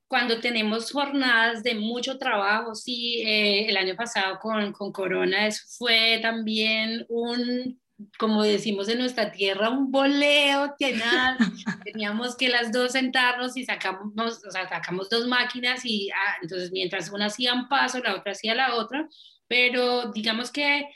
[0.09, 6.19] cuando tenemos jornadas de mucho trabajo, sí, eh, el año pasado con, con Corona fue
[6.23, 7.79] también un
[8.19, 11.39] como decimos en nuestra tierra, un boleo tenaz.
[11.85, 14.13] Teníamos que las dos sentarnos y sacamos,
[14.47, 18.33] o sea, sacamos dos máquinas y ah, entonces mientras una hacía un paso, la otra
[18.33, 19.09] hacía la otra.
[19.49, 20.89] Pero digamos que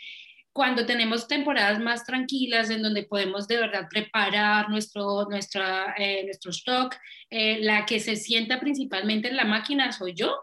[0.52, 6.50] cuando tenemos temporadas más tranquilas en donde podemos de verdad preparar nuestro, nuestra, eh, nuestro
[6.50, 6.96] stock,
[7.30, 10.36] eh, la que se sienta principalmente en la máquina soy yo,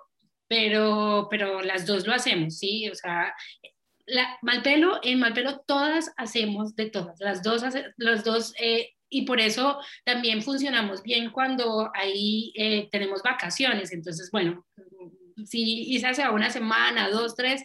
[0.48, 2.90] pero, pero las dos lo hacemos, ¿sí?
[2.90, 3.36] O sea,
[4.08, 7.64] la, Malpelo, en Malpelo todas hacemos de todas, las dos,
[7.98, 13.94] las dos eh, y por eso también funcionamos bien cuando ahí eh, tenemos vacaciones.
[13.94, 14.66] Entonces, bueno,
[15.46, 17.64] si Isa se va una semana, dos, tres,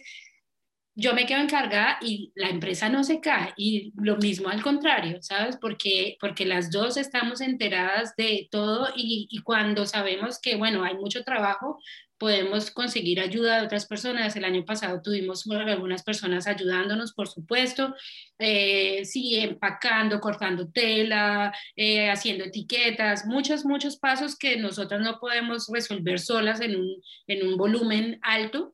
[0.95, 3.53] yo me quedo encargada y la empresa no se cae.
[3.57, 5.57] Y lo mismo al contrario, ¿sabes?
[5.57, 10.95] Porque, porque las dos estamos enteradas de todo y, y cuando sabemos que, bueno, hay
[10.95, 11.79] mucho trabajo,
[12.23, 14.33] podemos conseguir ayuda de otras personas.
[14.37, 17.93] El año pasado tuvimos algunas personas ayudándonos, por supuesto,
[18.39, 25.67] eh, sí, empacando, cortando tela, eh, haciendo etiquetas, muchos, muchos pasos que nosotros no podemos
[25.67, 26.95] resolver solas en un,
[27.27, 28.73] en un volumen alto,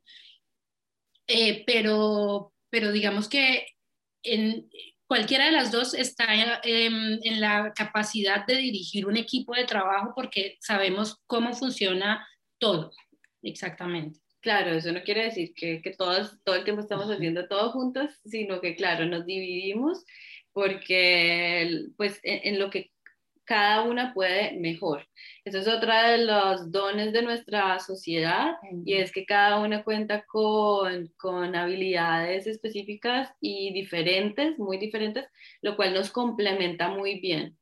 [1.25, 3.65] eh, pero, pero digamos que
[4.21, 4.69] en,
[5.07, 10.13] cualquiera de las dos está en, en, la capacidad de dirigir un equipo de trabajo
[10.15, 12.27] porque sabemos cómo funciona
[12.59, 12.91] todo.
[13.43, 14.19] Exactamente.
[14.41, 18.19] Claro, eso no quiere decir que, que todas, todo el tiempo estamos haciendo todo juntos,
[18.25, 20.05] sino que, claro, nos dividimos
[20.53, 22.91] porque, pues, en, lo que
[23.45, 25.07] cada una puede mejor.
[25.43, 28.53] Eso es otra de los dones de nuestra sociedad
[28.85, 35.27] y es que cada una cuenta con, con habilidades específicas y diferentes, muy diferentes,
[35.61, 37.58] lo cual nos complementa muy bien.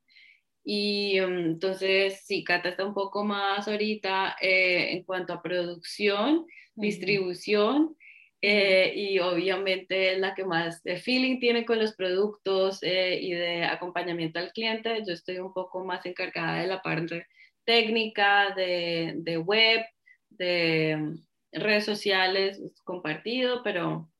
[0.70, 6.44] Y mm, entonces, sí, Cata está un poco más ahorita eh, en cuanto a producción,
[6.74, 7.96] distribución,
[8.42, 13.32] eh, y obviamente es la que más de feeling tiene con los productos eh, y
[13.32, 15.02] de acompañamiento al cliente.
[15.06, 17.26] Yo estoy un poco más encargada de la parte
[17.64, 19.80] técnica, de, de web,
[20.28, 24.10] de mm, redes sociales, compartido, pero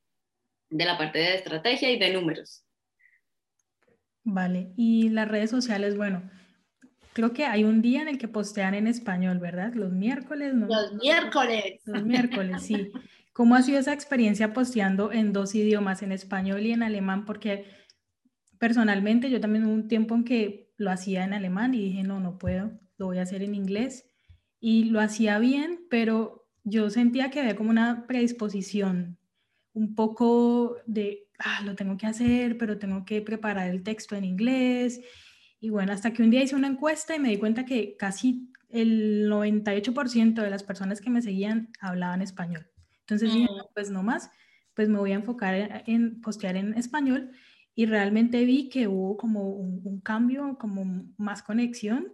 [0.71, 2.65] de la parte de estrategia y de números.
[4.25, 6.31] Vale, y las redes sociales, bueno,
[7.19, 9.75] creo que hay un día en el que postean en español, ¿verdad?
[9.75, 10.69] Los miércoles, ¿no?
[10.69, 11.83] Los miércoles.
[11.85, 12.93] Los miércoles, sí.
[13.33, 17.25] ¿Cómo ha sido esa experiencia posteando en dos idiomas, en español y en alemán?
[17.25, 17.65] Porque
[18.61, 22.21] personalmente yo también hubo un tiempo en que lo hacía en alemán y dije, no,
[22.21, 24.07] no puedo, lo voy a hacer en inglés.
[24.61, 29.19] Y lo hacía bien, pero yo sentía que había como una predisposición,
[29.73, 34.25] un poco de ah, lo tengo que hacer, pero tengo que preparar el texto en
[34.25, 35.01] inglés.
[35.61, 38.53] Y bueno, hasta que un día hice una encuesta y me di cuenta que casi
[38.69, 42.71] el 98% de las personas que me seguían hablaban español.
[43.01, 43.73] Entonces dije, mm.
[43.75, 44.31] pues no más,
[44.75, 47.33] pues me voy a enfocar en, postear en español
[47.75, 52.13] y realmente vi que hubo como un, cambio, como más conexión,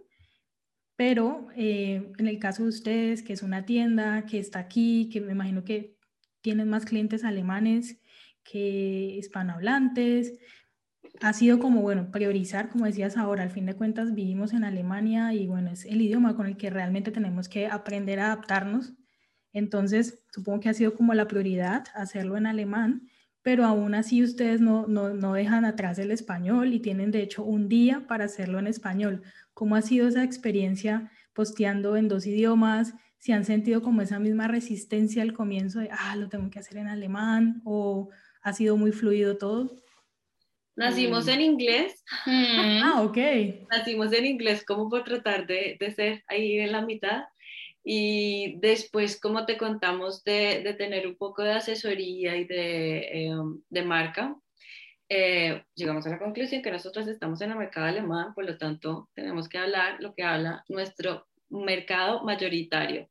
[0.95, 5.21] pero eh, en el caso de ustedes, que es una tienda que está aquí, que
[5.21, 5.97] me imagino que
[6.41, 7.99] tienen más clientes alemanes,
[8.43, 10.39] que hispanohablantes.
[11.21, 15.33] Ha sido como, bueno, priorizar, como decías ahora, al fin de cuentas vivimos en Alemania
[15.33, 18.93] y bueno, es el idioma con el que realmente tenemos que aprender a adaptarnos.
[19.53, 23.07] Entonces, supongo que ha sido como la prioridad hacerlo en alemán,
[23.41, 27.43] pero aún así ustedes no, no, no dejan atrás el español y tienen de hecho
[27.43, 29.21] un día para hacerlo en español.
[29.53, 32.95] ¿Cómo ha sido esa experiencia posteando en dos idiomas?
[33.17, 36.77] Si han sentido como esa misma resistencia al comienzo de, ah, lo tengo que hacer
[36.77, 38.09] en alemán o
[38.41, 39.75] ha sido muy fluido todo.
[40.75, 41.29] Nacimos mm.
[41.29, 42.03] en inglés.
[42.25, 42.81] Mm.
[42.83, 43.17] Ah, ok.
[43.71, 47.23] Nacimos en inglés como por tratar de, de, ser ahí en la mitad.
[47.83, 53.61] Y después, como te contamos, de, de tener un poco de asesoría y de, em,
[53.69, 54.35] de marca,
[55.07, 59.09] eh, llegamos a la conclusión que nosotros estamos en el mercado alemán, por lo tanto,
[59.13, 63.07] tenemos que hablar lo que habla nuestro mercado mayoritario.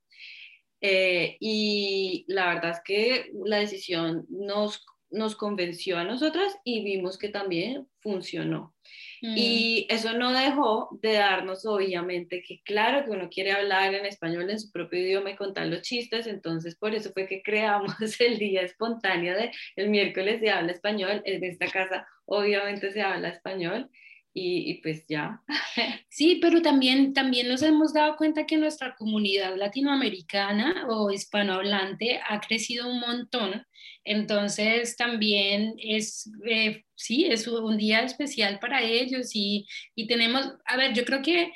[0.81, 7.17] Eh, y la verdad es que la decisión nos nos convenció a nosotras y vimos
[7.19, 8.75] que también funcionó.
[9.23, 9.35] Mm.
[9.37, 14.51] Y eso no dejó de darnos, obviamente, que claro que uno quiere hablar en español
[14.51, 18.39] en su propio idioma y contar los chistes, entonces por eso fue que creamos el
[18.39, 23.89] día espontáneo de el miércoles se habla español, en esta casa obviamente se habla español.
[24.37, 25.43] Y, y, pues ya.
[26.09, 32.41] Sí, pero también, también nos hemos dado cuenta que nuestra comunidad latinoamericana o hispanohablante ha
[32.41, 33.65] crecido un montón
[34.05, 40.77] entonces también es, eh, sí, es un día especial para ellos y, y, tenemos, a
[40.77, 41.53] ver, yo creo que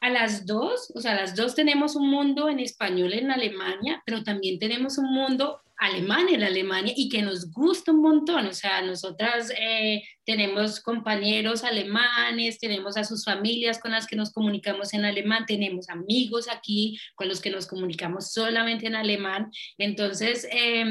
[0.00, 4.22] a las dos, o sea, las dos tenemos un mundo en español en Alemania, pero
[4.22, 8.46] también tenemos un mundo alemán en Alemania y que nos gusta un montón.
[8.46, 14.32] O sea, nosotras eh, tenemos compañeros alemanes, tenemos a sus familias con las que nos
[14.32, 19.50] comunicamos en alemán, tenemos amigos aquí con los que nos comunicamos solamente en alemán.
[19.76, 20.84] Entonces, eh,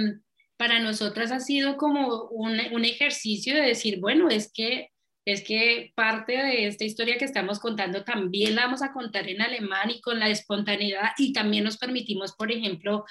[0.58, 4.90] para nosotras ha sido como un, un, ejercicio de decir, bueno, es que,
[5.26, 9.42] es que parte de esta historia que estamos contando también la vamos a contar en
[9.42, 13.06] alemán y con la espontaneidad y también nos permitimos, por ejemplo,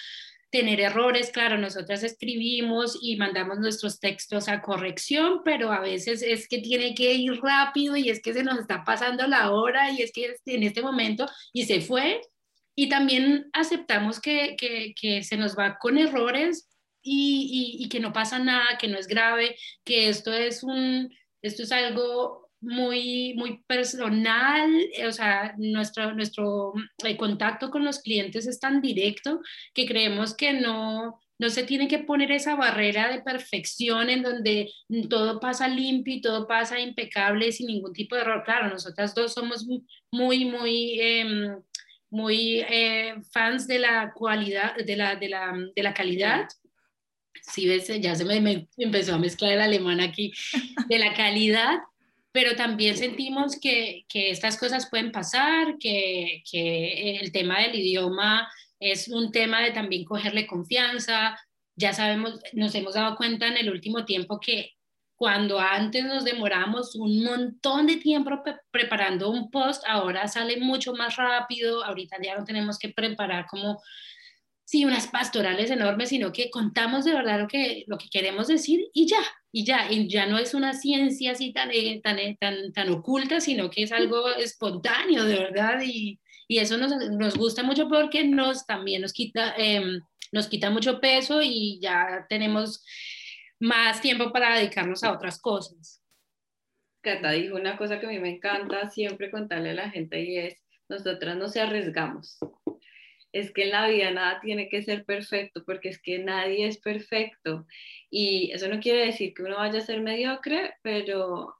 [0.51, 6.49] tener errores, claro, nosotras escribimos y mandamos nuestros textos a corrección, pero a veces es
[6.49, 10.03] que tiene que ir rápido y es que se nos está pasando la hora y
[10.03, 12.21] es que en este momento y se fue.
[12.75, 16.71] Y también aceptamos que, que, que se nos va con errores,
[17.03, 21.73] y, que no pasa nada, que no es grave, que esto es, un, esto es
[21.73, 26.73] algo muy, muy personal, eh, o sea, nuestro, nuestro
[27.05, 29.41] eh, contacto con los clientes es tan directo
[29.75, 34.71] que creemos que no, no se tiene que poner esa barrera de perfección en donde
[35.09, 38.43] todo pasa limpio y todo pasa impecable sin ningún tipo de error.
[38.45, 39.67] Claro, nosotras dos somos
[40.13, 41.01] muy, muy...
[41.01, 41.63] Em,
[42.13, 46.49] muy eh, fans de la cualidad, de la, de la, de la calidad,
[47.43, 50.33] si ves, ya se me, empezó a mezclar el alemán aquí,
[50.89, 51.79] de la calidad,
[52.33, 58.49] pero también sentimos que, que estas cosas pueden pasar, que, que, el tema del idioma
[58.79, 61.39] es un tema de también cogerle confianza.
[61.77, 64.73] Ya sabemos, nos hemos dado cuenta en el último tiempo que
[65.17, 71.17] cuando antes nos demoramos un montón de tiempo preparando un post, ahora sale mucho más
[71.17, 73.83] rápido, ahorita ya no tenemos que preparar como
[74.71, 78.87] sí, unas pastorales enormes, sino que contamos de verdad lo que, lo que queremos decir
[78.95, 79.19] y ya,
[79.51, 82.89] y ya, y ya no es una ciencia así tan, eh, tan, eh, tan, tan
[82.91, 87.89] oculta, sino que es algo espontáneo, de verdad, y, y eso nos, nos, gusta mucho
[87.89, 92.85] porque nos también nos quita, em, nos quita mucho peso y ya tenemos
[93.59, 96.01] más tiempo para dedicarnos a otras cosas.
[97.03, 100.39] Cata dijo una cosa que a mí me encanta siempre contarle a la gente y
[100.39, 102.39] es, nosotras no se arriesgamos
[103.33, 106.79] es que en la vida nada tiene que ser perfecto, porque es que nadie es
[106.79, 107.67] perfecto.
[108.11, 111.55] Y eso no quiere decir que uno vaya a ser mediocre, pero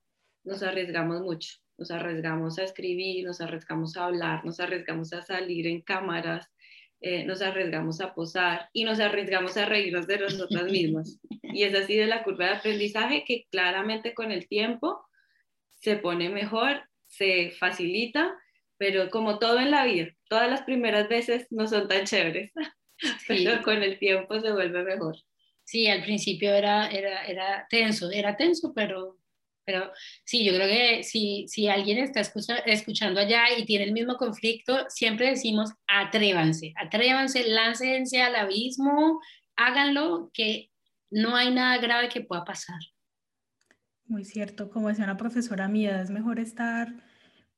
[0.45, 1.55] nos arriesgamos mucho.
[1.79, 6.51] Nos arriesgamos a escribir, nos arriesgamos a hablar, nos arriesgamos a salir en cámaras,
[7.01, 11.19] eh, nos arriesgamos a posar y nos arriesgamos a reírnos de nosotras mismas.
[11.53, 15.05] Y es así de la curva de aprendizaje que claramente con el tiempo
[15.81, 18.33] se pone mejor, se facilita
[18.81, 22.51] pero como todo en la vida, todas las primeras veces no son tan chéveres,
[23.29, 25.17] pero con el tiempo se vuelve mejor.
[25.65, 29.19] Sí, al principio era, era, era tenso, era tenso, pero,
[29.67, 29.93] pero
[30.25, 32.23] sí, yo creo que si, si alguien está
[32.65, 39.21] escuchando allá y tiene el mismo conflicto, siempre decimos atrévanse, atrévanse, láncense al abismo,
[39.57, 40.71] háganlo, que
[41.11, 42.81] no hay nada grave que pueda pasar.
[44.07, 47.10] Muy cierto, como decía una profesora mía, es mejor estar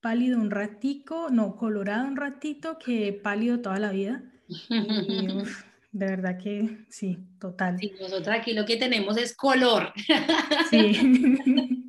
[0.03, 4.23] pálido un ratico, no, colorado un ratito que pálido toda la vida.
[5.93, 7.79] de verdad que sí, total.
[7.79, 9.95] Sí, nosotros aquí lo que tenemos es color.
[10.71, 11.89] Sí.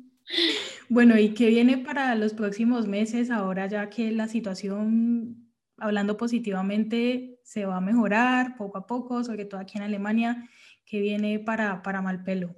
[0.88, 7.40] Bueno, ¿y qué viene para los próximos meses ahora ya que la situación, hablando positivamente,
[7.42, 10.48] se va a mejorar poco a poco, sobre todo aquí en Alemania?
[10.86, 12.54] ¿Qué viene para, para Malpelo?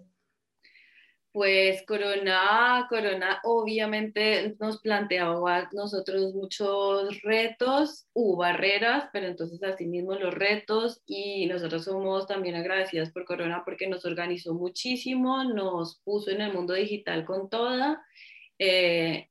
[1.36, 10.14] Pues Corona, Corona obviamente nos planteaba nosotros muchos retos, hubo barreras, pero entonces así mismo
[10.14, 16.30] los retos y nosotros somos también agradecidas por Corona porque nos organizó muchísimo, nos puso
[16.30, 18.02] en el mundo digital con toda.
[18.58, 19.28] Eh,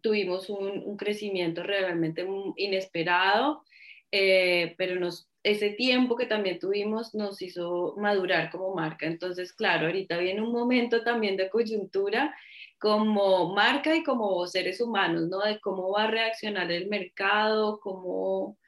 [0.00, 2.26] tuvimos un, crecimiento realmente
[2.56, 3.62] inesperado,
[4.10, 9.06] eh, pero nos ese tiempo que también tuvimos nos hizo madurar como marca.
[9.06, 12.34] Entonces, claro, ahorita viene un momento también de coyuntura
[12.78, 15.40] como marca y como seres humanos, ¿no?
[15.40, 18.58] De cómo va a reaccionar el mercado, cómo...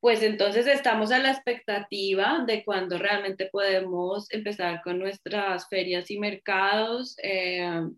[0.00, 6.18] Pues entonces estamos a la expectativa de cuando realmente podemos empezar con nuestras ferias y
[6.18, 7.16] mercados.
[7.22, 7.88] Eh,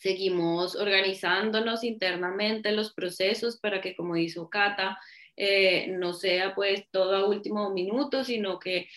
[0.00, 4.98] seguimos organizándonos internamente los procesos para que, como hizo Cata,
[5.40, 8.88] eh, no sea pues todo a último minuto, sino que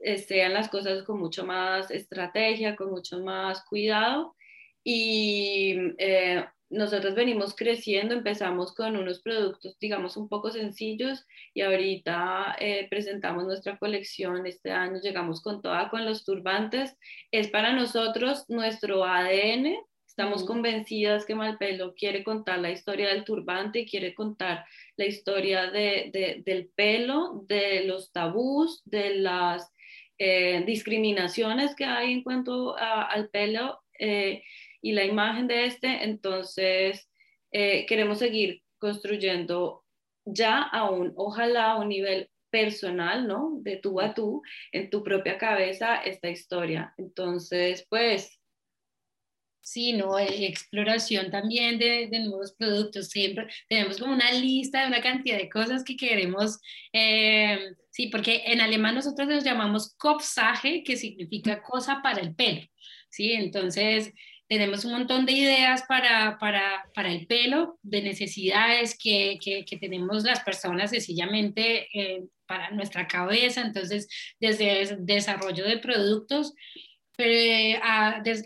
[0.00, 4.34] eh, sean las cosas con mucho más estrategia, con mucho más cuidado.
[4.82, 12.56] Y eh, nosotros venimos creciendo, empezamos con unos productos, digamos, un poco sencillos y ahorita
[12.88, 14.46] presentamos nuestra colección.
[14.46, 16.96] Este año llegamos con toda, con los turbantes.
[17.30, 19.76] Es para nosotros nuestro ADN.
[20.20, 24.66] Estamos convencidas que Malpelo quiere contar la historia del turbante y quiere contar
[24.96, 29.72] la historia de, del pelo, de los tabús, de las
[30.18, 34.42] eh, discriminaciones que hay en cuanto al pelo eh,
[34.82, 36.04] y la imagen de este.
[36.04, 37.08] Entonces,
[37.50, 39.86] eh, queremos seguir construyendo
[40.26, 43.52] ya aún, ojalá a un nivel personal, ¿no?
[43.62, 46.92] De tú a tú, en tu propia cabeza, esta historia.
[46.98, 48.39] Entonces, pues
[49.70, 53.06] Sí, no, eh, exploración también de, de, nuevos productos.
[53.08, 56.58] Siempre tenemos como una lista de una cantidad de cosas que queremos.
[56.92, 62.62] Eh, sí, porque en alemán nosotros los llamamos Kopfsache, que significa cosa para el pelo.
[63.10, 64.12] Sí, entonces
[64.48, 69.76] tenemos un montón de ideas para, para, para el pelo, de necesidades que, que, que
[69.76, 73.60] tenemos las personas sencillamente eh, para nuestra cabeza.
[73.60, 74.08] Entonces,
[74.40, 76.54] desde el desarrollo de productos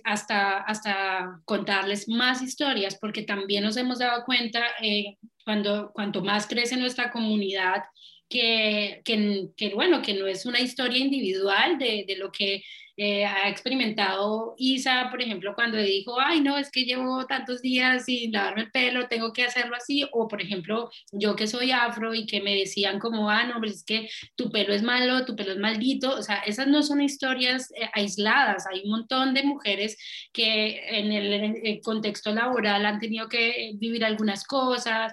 [0.04, 6.46] hasta, hasta contarles más historias, porque también nos hemos dado cuenta eh, cuando cuanto más
[6.46, 7.82] crece nuestra comunidad,
[8.28, 12.62] que, que, que, bueno, que no es una historia individual de, de lo que
[12.96, 18.04] eh, ha experimentado Isa, por ejemplo, cuando dijo, ay, no, es que llevo tantos días
[18.04, 22.14] sin lavarme el pelo, tengo que hacerlo así, o por ejemplo, yo que soy afro
[22.14, 25.52] y que me decían como, ah, no, es que tu pelo es malo, tu pelo
[25.52, 29.96] es maldito, o sea, esas no son historias eh, aisladas, hay un montón de mujeres
[30.32, 35.12] que en el, contexto laboral han tenido que vivir algunas cosas,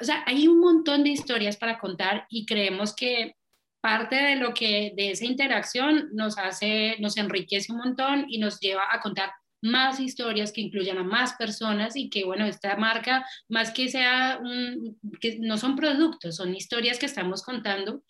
[0.00, 3.36] o sea, hay un montón de historias para contar y creemos que
[3.80, 8.60] parte de lo que de esa interacción nos hace, nos enriquece un montón y nos
[8.60, 9.30] lleva a contar
[9.62, 14.38] más historias que incluyan a más personas y que, bueno, esta marca, más que sea
[14.42, 18.02] un, que no son productos, son historias que estamos contando.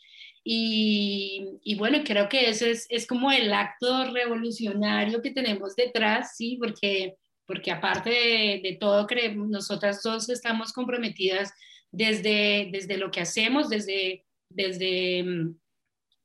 [0.42, 6.36] Y, y bueno, creo que ese es, es, como el acto revolucionario que tenemos detrás,
[6.36, 6.56] ¿sí?
[6.58, 7.16] Porque,
[7.46, 11.52] porque aparte de, todo, creemos, nosotras dos estamos comprometidas
[11.90, 15.52] desde, desde lo que hacemos, desde, desde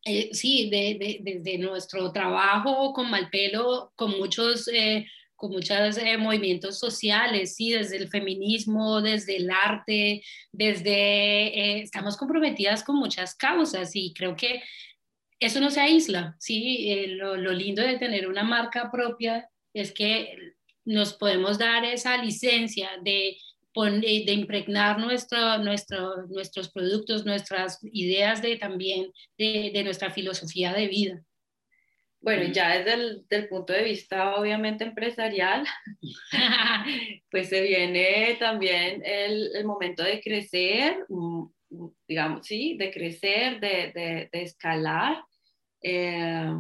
[0.08, 6.78] eh, sí, desde de, nuestro trabajo con Malpelo, con muchos, eh, con muchos eh, movimientos
[6.78, 14.14] sociales, sí, desde el feminismo, desde el arte, desde, estamos comprometidas con muchas causas y
[14.14, 14.62] creo que
[15.40, 20.54] eso no se aísla, sí, lo, lo lindo de tener una marca propia es que
[20.86, 23.38] nos podemos dar esa licencia de
[23.76, 30.88] de impregnar nuestro, nuestro, nuestros productos, nuestras ideas de también de, de nuestra filosofía de
[30.88, 31.24] vida.
[32.22, 35.66] Bueno, ya desde el del punto de vista obviamente empresarial,
[37.30, 41.46] pues se viene también el, el, momento de crecer, mm,
[42.08, 45.24] digamos, sí, de crecer, de, de, de escalar.
[45.84, 46.52] Eh,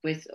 [0.00, 0.26] pues,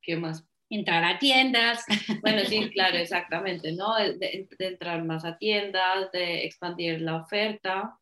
[0.00, 1.84] ¿qué más entrar a tiendas.
[2.22, 3.94] Bueno, sí, claro, exactamente, ¿no?
[3.96, 7.98] De, entrar más a tiendas, de expandir la oferta.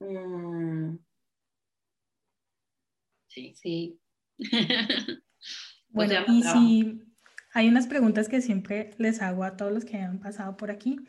[0.00, 0.96] Mm.
[3.28, 4.00] Sí, sí.
[5.88, 7.00] bueno, y si
[7.52, 11.00] hay unas preguntas que siempre les hago a todos los que han pasado por aquí.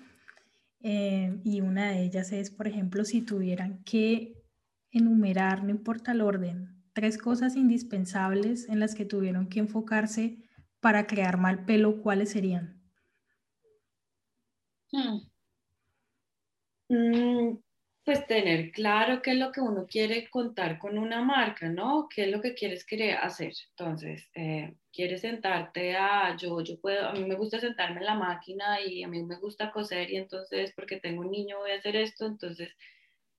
[0.81, 4.35] Eh, y una de ellas es, por ejemplo, si tuvieran que
[4.91, 10.46] enumerar, no importa el orden, tres cosas indispensables en las que tuvieron que enfocarse
[10.80, 12.82] para crear mal pelo, ¿cuáles serían?
[14.91, 15.28] Hmm.
[16.89, 17.57] Mm,
[18.05, 22.07] pues tener claro qué es lo que uno quiere contar con una marca, ¿no?
[22.13, 23.51] ¿Qué es lo que quieres querer hacer?
[23.71, 28.15] Entonces, eh, quieres sentarte a, yo, yo puedo, a mí me gusta sentarme en la
[28.15, 31.75] máquina y a mí me gusta coser y entonces porque tengo un niño voy a
[31.75, 32.73] hacer esto, entonces,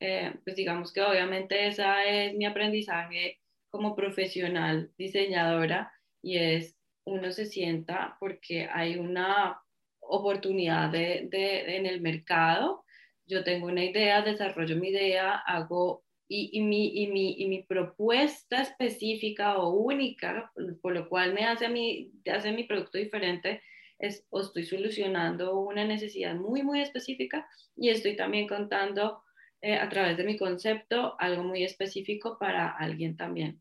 [0.01, 6.78] eh, pues digamos que obviamente esa es mi aprendizaje como profesional diseñadora y es
[7.09, 9.61] uno se sienta porque hay una
[10.01, 12.85] oportunidad de, de, en el mercado
[13.29, 17.63] yo tengo una idea, desarrollo mi idea, hago y, y, mi, y, mi, y, mi,
[17.63, 20.51] propuesta específica o única,
[20.83, 23.63] por lo cual me hace, a mí, hace mi producto diferente,
[23.99, 29.23] es o estoy solucionando una necesidad muy, muy específica y estoy también contando
[29.61, 33.61] eh, a través de mi concepto algo muy específico para alguien también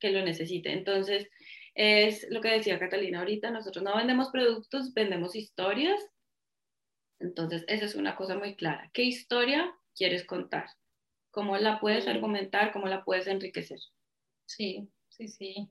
[0.00, 0.72] que lo necesite.
[0.72, 1.28] Entonces,
[1.74, 6.00] es lo que decía Catalina ahorita, nosotros no vendemos productos, vendemos historias
[7.24, 8.90] entonces, esa es una cosa muy clara.
[8.92, 10.66] ¿Qué historia quieres contar?
[11.30, 12.72] ¿Cómo la puedes argumentar?
[12.72, 13.78] ¿Cómo la puedes enriquecer?
[14.46, 15.70] Sí, sí, sí.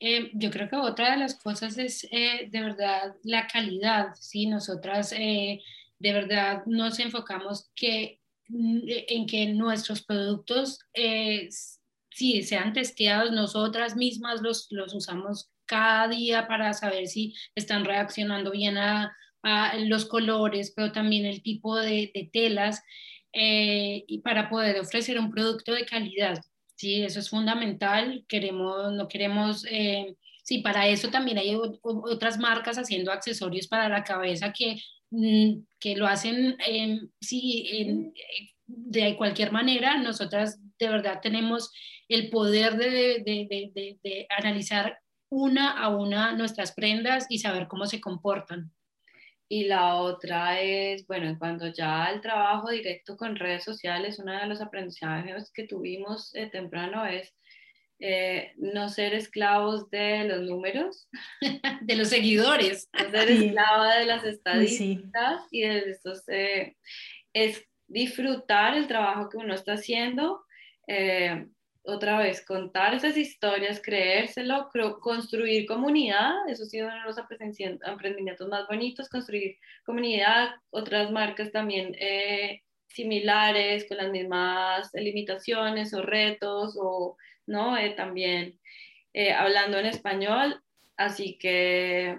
[0.00, 4.46] Eh, yo creo que otra de las cosas es eh, de verdad la calidad, ¿sí?
[4.46, 5.60] Nosotras eh,
[5.98, 10.78] de verdad nos enfocamos que, mm, en que nuestros productos,
[12.14, 18.50] sí, sean testeados, nosotras mismas los, los usamos cada día para saber si están reaccionando
[18.50, 19.16] bien a,
[19.86, 22.80] los colores, pero también el tipo de, telas,
[23.32, 26.38] eh, y para poder ofrecer un producto de calidad.
[26.76, 28.24] Sí, eso es fundamental.
[28.28, 34.04] Queremos, no queremos, eh, sí, para eso también hay otras marcas haciendo accesorios para la
[34.04, 34.76] cabeza que,
[35.10, 36.56] mm, que lo hacen,
[37.20, 38.12] sí,
[38.66, 39.98] de cualquier manera.
[39.98, 41.72] Nosotras de verdad tenemos
[42.14, 44.98] el poder de, de, de analizar
[45.32, 48.70] una a una nuestras prendas y saber cómo se comportan.
[49.48, 54.46] Y la otra es, bueno, cuando ya el trabajo directo con redes sociales, uno de
[54.46, 57.34] los aprendizajes que tuvimos eh, temprano es
[57.98, 61.08] eh, no ser esclavos de los números,
[61.82, 62.88] de los seguidores.
[62.98, 66.76] No ser esclavo de las estadísticas y de estos, eh,
[67.32, 70.44] es disfrutar el trabajo que uno está haciendo,
[71.84, 74.70] otra vez, contar esas historias, creérselo,
[75.00, 77.18] construir comunidad, eso ha sido uno de los
[77.84, 86.02] emprendimientos más bonitos, construir comunidad, otras marcas también eh, similares, con las mismas limitaciones o
[86.02, 87.16] retos, o
[87.46, 88.58] no, eh, también
[89.12, 90.62] eh, hablando en español,
[90.96, 92.18] así que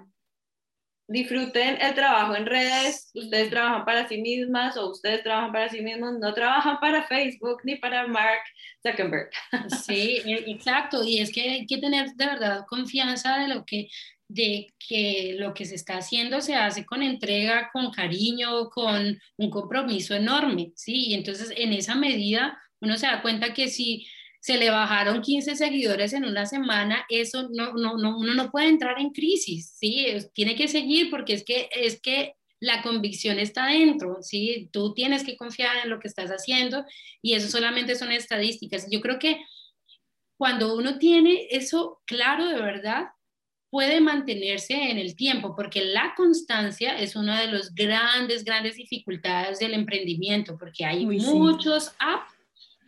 [1.14, 5.80] disfruten el trabajo en redes, ustedes trabajan para sí mismas o ustedes trabajan para sí
[5.82, 8.42] mismos, no trabajan para Facebook ni para Mark
[8.82, 9.30] Zuckerberg.
[9.86, 13.90] Sí, e, exacto, y es que hay que tener de verdad confianza de lo que
[14.28, 19.50] de que lo que se está haciendo se hace con entrega, con cariño, con un
[19.52, 21.10] compromiso enorme, ¿sí?
[21.10, 24.08] Y entonces en esa medida uno se da cuenta que si
[24.44, 28.68] se le bajaron 15 seguidores en una semana, eso no, no, no, uno no puede
[28.68, 30.06] entrar en crisis, ¿sí?
[30.34, 34.68] Tiene que seguir porque es que, es que la convicción está dentro, ¿sí?
[34.74, 36.84] Tú tienes que confiar en lo que estás haciendo
[37.22, 38.86] y eso solamente son estadísticas.
[38.92, 39.46] Yo creo que
[40.38, 43.06] cuando uno tiene eso claro de verdad,
[43.70, 49.60] puede mantenerse en el tiempo, porque la constancia es una de las grandes, grandes dificultades
[49.60, 52.33] del emprendimiento, porque hay muchos apps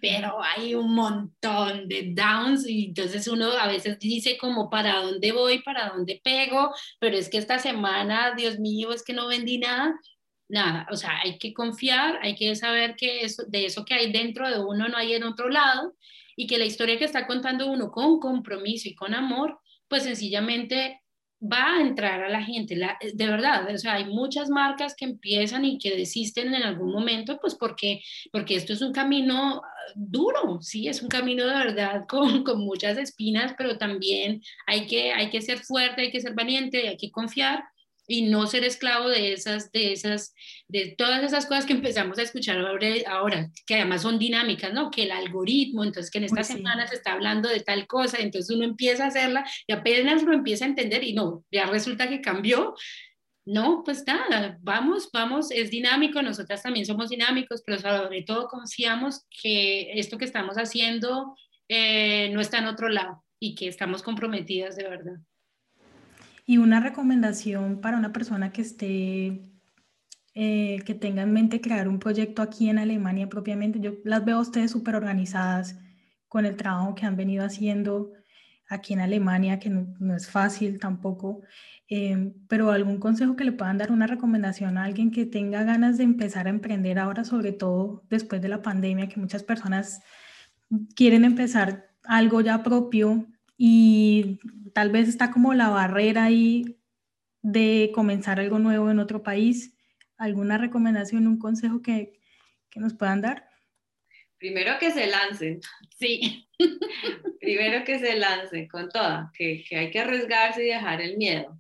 [0.08, 5.32] pero hay un montón de downs y entonces uno a veces dice como para dónde
[5.32, 9.58] voy, para dónde pego, pero es que esta semana, Dios mío, es que no vendí
[9.58, 10.00] nada.
[10.48, 14.12] Nada, o sea, hay que confiar, hay que saber que eso, de eso que hay
[14.12, 15.96] dentro de uno no hay en otro lado
[16.36, 21.02] y que la historia que está contando uno con compromiso y con amor, pues sencillamente
[21.42, 25.66] va a entrar a la gente, de verdad, o sea, hay muchas marcas que empiezan
[25.66, 30.60] y que desisten en algún momento, pues porque, porque esto es un camino ah, duro,
[30.62, 35.30] sí, es un camino de verdad con, con muchas espinas, pero también hay que, hay
[35.30, 37.64] que ser fuerte, hay que ser valiente, hay que confiar
[38.08, 40.34] y no ser esclavo de esas, de esas,
[40.68, 42.58] de todas esas cosas que empezamos a escuchar
[43.08, 44.92] ahora, que además son dinámicas, ¿no?
[44.92, 48.56] Que el algoritmo, entonces que en esta semana se está hablando de tal cosa, entonces
[48.56, 52.22] uno empieza a hacerla y apenas lo empieza a entender y no, ya resulta que
[52.22, 52.76] cambió.
[53.48, 59.24] No, pues nada, vamos, vamos, es dinámico, nosotras también somos dinámicos, pero sobre todo confiamos
[59.30, 61.36] que esto que estamos haciendo
[61.70, 65.18] eh, no está en otro lado y que estamos comprometidas de verdad.
[66.46, 69.42] Y una recomendación para una persona que esté,
[70.36, 73.80] eh, que tenga en mente crear un proyecto aquí en Alemania propiamente.
[73.80, 75.78] Yo las veo ustedes súper organizadas
[76.28, 78.12] con el trabajo que han venido haciendo.
[78.68, 81.42] aquí en Alemania, que no, es fácil tampoco.
[81.88, 85.98] Em, pero algún consejo que le puedan dar, una recomendación a alguien que tenga ganas
[85.98, 90.02] de empezar a emprender ahora, sobre todo después de la pandemia, que muchas personas
[90.96, 93.28] quieren empezar algo ya propio
[93.58, 94.40] y
[94.74, 96.78] tal vez está como la barrera ahí
[97.42, 99.78] de comenzar algo nuevo en otro país.
[100.18, 102.20] ¿Alguna recomendación, un consejo que,
[102.70, 103.50] que nos puedan dar?
[104.38, 105.60] Primero que se lancen,
[106.00, 106.48] sí.
[107.40, 111.60] Primero que se lancen con toda, que, hay que arriesgarse y dejar el miedo.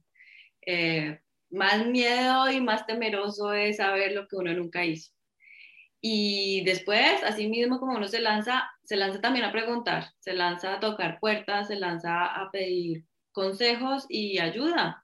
[0.65, 1.19] Eh,
[1.49, 5.11] más miedo y más temeroso es saber lo que uno nunca hizo.
[6.01, 10.75] Y después, así mismo como uno se lanza, se lanza también a preguntar, se lanza
[10.75, 15.03] a tocar puertas, se lanza a pedir consejos y ayuda.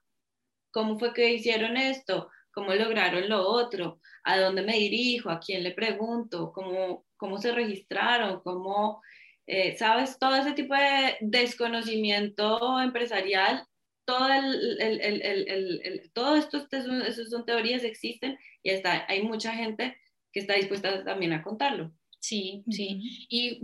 [0.70, 2.30] ¿Cómo fue que hicieron esto?
[2.52, 4.00] ¿Cómo lograron lo otro?
[4.24, 5.30] ¿A dónde me dirijo?
[5.30, 6.52] ¿A quién le pregunto?
[6.52, 8.40] ¿Cómo, cómo se registraron?
[8.40, 9.02] ¿Cómo,
[9.46, 13.66] eh, sabes, todo ese tipo de desconocimiento empresarial?
[14.04, 19.96] Todo, el, el, el, todo esto, eso son teorías, existen y está, hay mucha gente
[20.32, 21.92] que está dispuesta también a contarlo.
[22.22, 23.26] Sí, sí.
[23.28, 23.60] Y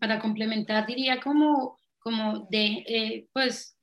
[0.00, 3.76] para complementar, diría como, como de, eh, pues,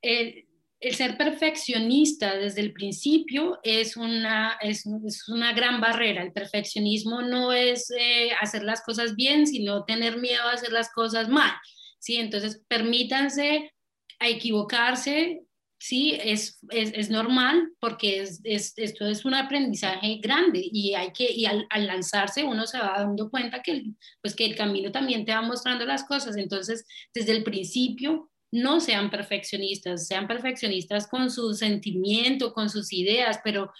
[0.00, 0.46] el,
[0.92, 4.86] ser perfeccionista desde el principio es una, es,
[5.26, 6.22] una gran barrera.
[6.22, 10.90] El perfeccionismo no es eh, hacer las cosas bien, sino tener miedo a hacer las
[10.92, 11.52] cosas mal.
[11.98, 12.16] ¿sí?
[12.16, 13.72] Entonces, permítanse
[14.20, 15.42] a equivocarse,
[15.80, 21.32] sí, es, es, es normal porque es, esto es un aprendizaje grande y, hay que,
[21.32, 25.24] y al, lanzarse uno se va dando cuenta que el, pues que el camino también
[25.24, 26.36] te va mostrando las cosas.
[26.36, 33.40] Entonces, desde el principio, no sean perfeccionistas, sean perfeccionistas con su sentimiento, con sus ideas,
[33.42, 33.72] pero,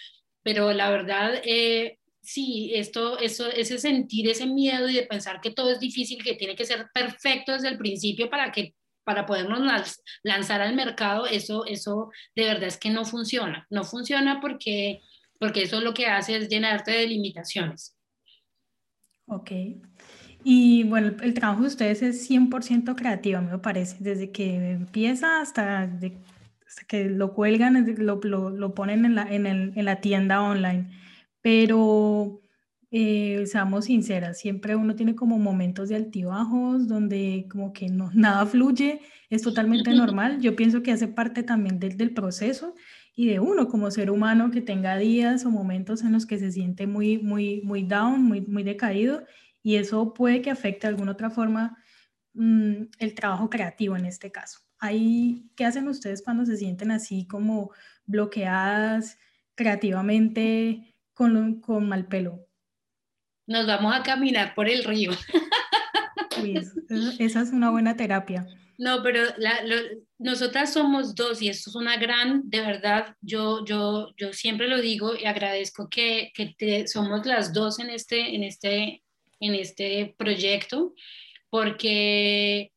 [0.43, 5.51] pero la verdad, eh, sí, esto, eso, ese sentir ese miedo y de pensar que
[5.51, 8.75] todo es difícil, que tiene que ser perfecto desde el principio para que
[9.05, 9.61] para podernos
[10.23, 13.67] lanzar al mercado, eso, eso de verdad es que no funciona.
[13.71, 15.01] No funciona porque,
[15.39, 17.97] porque eso lo que hace es llenarte de limitaciones.
[19.27, 19.51] Ok.
[20.43, 25.91] Y bueno, el, trabajo de ustedes es 100% creativo, me parece, desde que empieza hasta,
[26.89, 30.91] que lo cuelgan, lo, lo, lo ponen en la, en, el, en la tienda online.
[31.43, 32.43] Pero
[32.91, 38.47] eh, seamos sinceras, siempre uno tiene como momentos de altibajos donde como que no, nada
[38.47, 40.41] fluye, es totalmente normal.
[40.41, 42.75] Yo pienso que hace parte también del, del proceso
[43.15, 46.53] y de uno como ser humano que tenga días o momentos en los que se
[46.53, 49.25] siente muy, muy, muy down, muy, muy decaído
[49.63, 51.77] y eso puede que afecte de alguna otra forma
[52.35, 54.61] mm, el trabajo creativo en este caso.
[54.79, 57.71] Ahí, ¿Qué hacen ustedes cuando se sienten así como
[58.07, 59.19] bloqueadas
[59.55, 62.50] creativamente con, con mal pelo?
[63.51, 65.11] Nos vamos a caminar por el río.
[67.19, 68.47] esa es una buena terapia.
[68.79, 69.23] No, pero
[70.19, 74.81] nosotras somos dos y esto es una gran, de verdad, yo, yo, yo siempre lo
[74.81, 79.03] digo y agradezco que, que somos las dos en este, en, este,
[79.41, 80.95] en este proyecto,
[81.51, 82.71] porque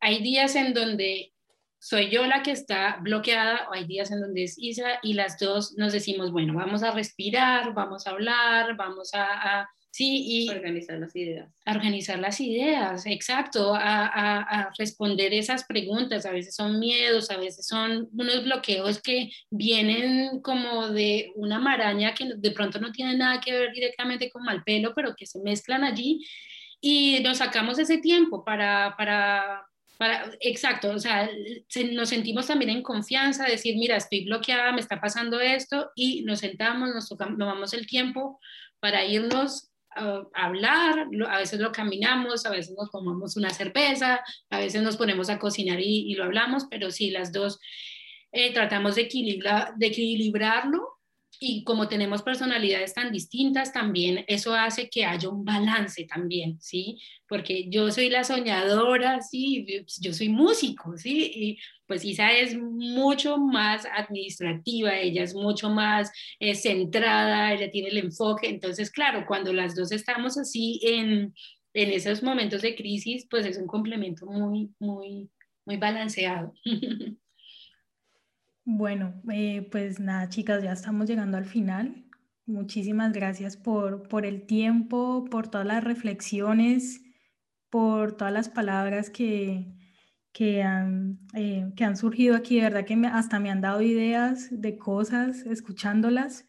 [0.00, 1.32] hay días en donde
[1.78, 5.38] soy yo la que está bloqueada o hay días en donde es Isa y las
[5.38, 10.98] dos nos decimos, bueno, vamos a respirar, vamos a hablar, vamos a Sí, y organizar
[10.98, 11.48] las ideas.
[11.64, 16.26] organizar las ideas, exacto, a, responder esas preguntas.
[16.26, 22.12] A veces son miedos, a veces son unos bloqueos que vienen como de una maraña
[22.12, 25.38] que de pronto no tiene nada que ver directamente con mal pelo, pero que se
[25.38, 26.26] mezclan allí
[26.80, 29.64] y nos sacamos ese tiempo para, para,
[29.96, 31.30] para, exacto, o sea,
[31.92, 36.40] nos sentimos también en confianza, decir, mira, estoy bloqueada, me está pasando esto, y nos
[36.40, 38.40] sentamos, nos tomamos el tiempo
[38.80, 39.70] para irnos
[40.34, 44.20] hablar, a veces lo caminamos, a veces nos tomamos una cerveza,
[44.50, 47.60] a veces nos ponemos a cocinar y, lo hablamos, pero sí, las dos
[48.32, 50.93] eh, tratamos de, equilibrar, de equilibrarlo
[51.40, 56.98] y como tenemos personalidades tan distintas, también eso hace que haya un balance también, ¿sí?
[57.28, 59.66] Porque yo soy la soñadora, sí,
[60.00, 61.30] yo soy músico, ¿sí?
[61.34, 67.88] Y pues Isa es mucho más administrativa, ella es mucho más eh, centrada, ella tiene
[67.88, 71.34] el enfoque, entonces, claro, cuando las dos estamos así en,
[71.74, 75.30] en esos momentos de crisis, pues es un complemento muy, muy,
[75.66, 76.54] muy balanceado.
[78.66, 82.06] Bueno, eh, pues nada, chicas, ya estamos llegando al final.
[82.46, 87.02] Muchísimas gracias por, por el tiempo, por todas las reflexiones,
[87.70, 89.66] por todas las palabras que,
[90.32, 92.56] que, han, eh, que han surgido aquí.
[92.56, 96.46] De verdad que hasta me han dado ideas de cosas escuchándolas.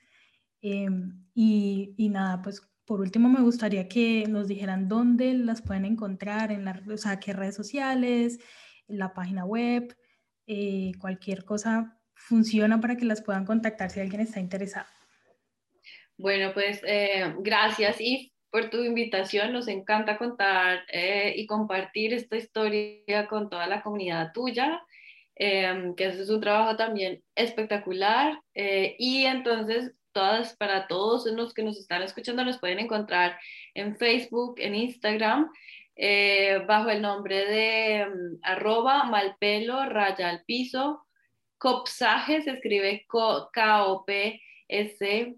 [0.62, 5.86] Em, y, y, nada, pues por último me gustaría que nos dijeran dónde las pueden
[5.86, 8.40] encontrar, en las, o sea, qué redes sociales,
[8.88, 9.96] la página web,
[10.48, 14.88] eh, cualquier cosa funciona para que las puedan contactar si alguien está interesado.
[16.18, 19.52] Bueno, pues eh, gracias y por tu invitación.
[19.52, 24.82] Nos encanta contar eh, y compartir esta historia con toda la comunidad tuya,
[25.36, 28.40] eh, que es un trabajo también espectacular.
[28.54, 33.38] y entonces, todas, para todos los que nos están escuchando, nos pueden encontrar
[33.74, 35.52] en Facebook, en Instagram.
[36.68, 41.05] bajo el nombre de um, arroba malpelo raya al piso
[41.66, 43.08] copsaje se escribe
[43.54, 45.36] K-O-P-S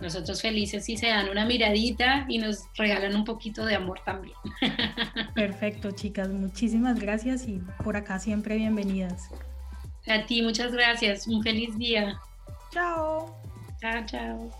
[0.01, 4.35] nosotros felices si se dan una miradita y nos regalan un poquito de amor también.
[5.35, 9.29] Perfecto, chicas, muchísimas gracias y por acá siempre bienvenidas.
[10.07, 11.27] A ti, muchas gracias.
[11.27, 12.19] Un feliz día.
[12.71, 13.41] Chao.
[13.79, 14.51] Chao, chao.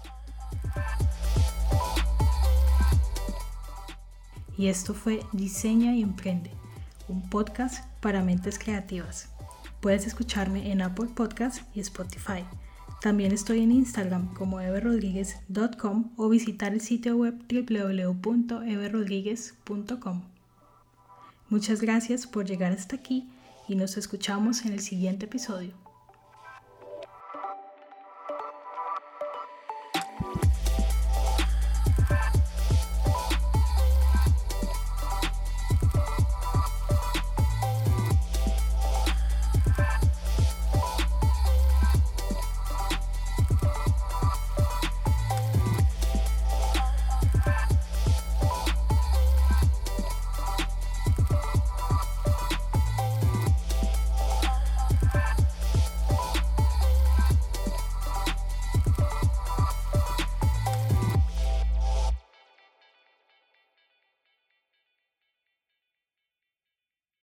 [4.57, 6.51] Y esto fue Diseña y Emprende,
[7.07, 9.30] un podcast para mentes creativas.
[9.81, 12.45] Puedes escucharme en Apple Podcast y Spotify.
[13.01, 20.21] También estoy en Instagram como everrodriguez.com o visitar el sitio web www.everrodriguez.com.
[21.49, 23.27] Muchas gracias por llegar hasta aquí
[23.67, 25.80] y nos escuchamos en el siguiente episodio.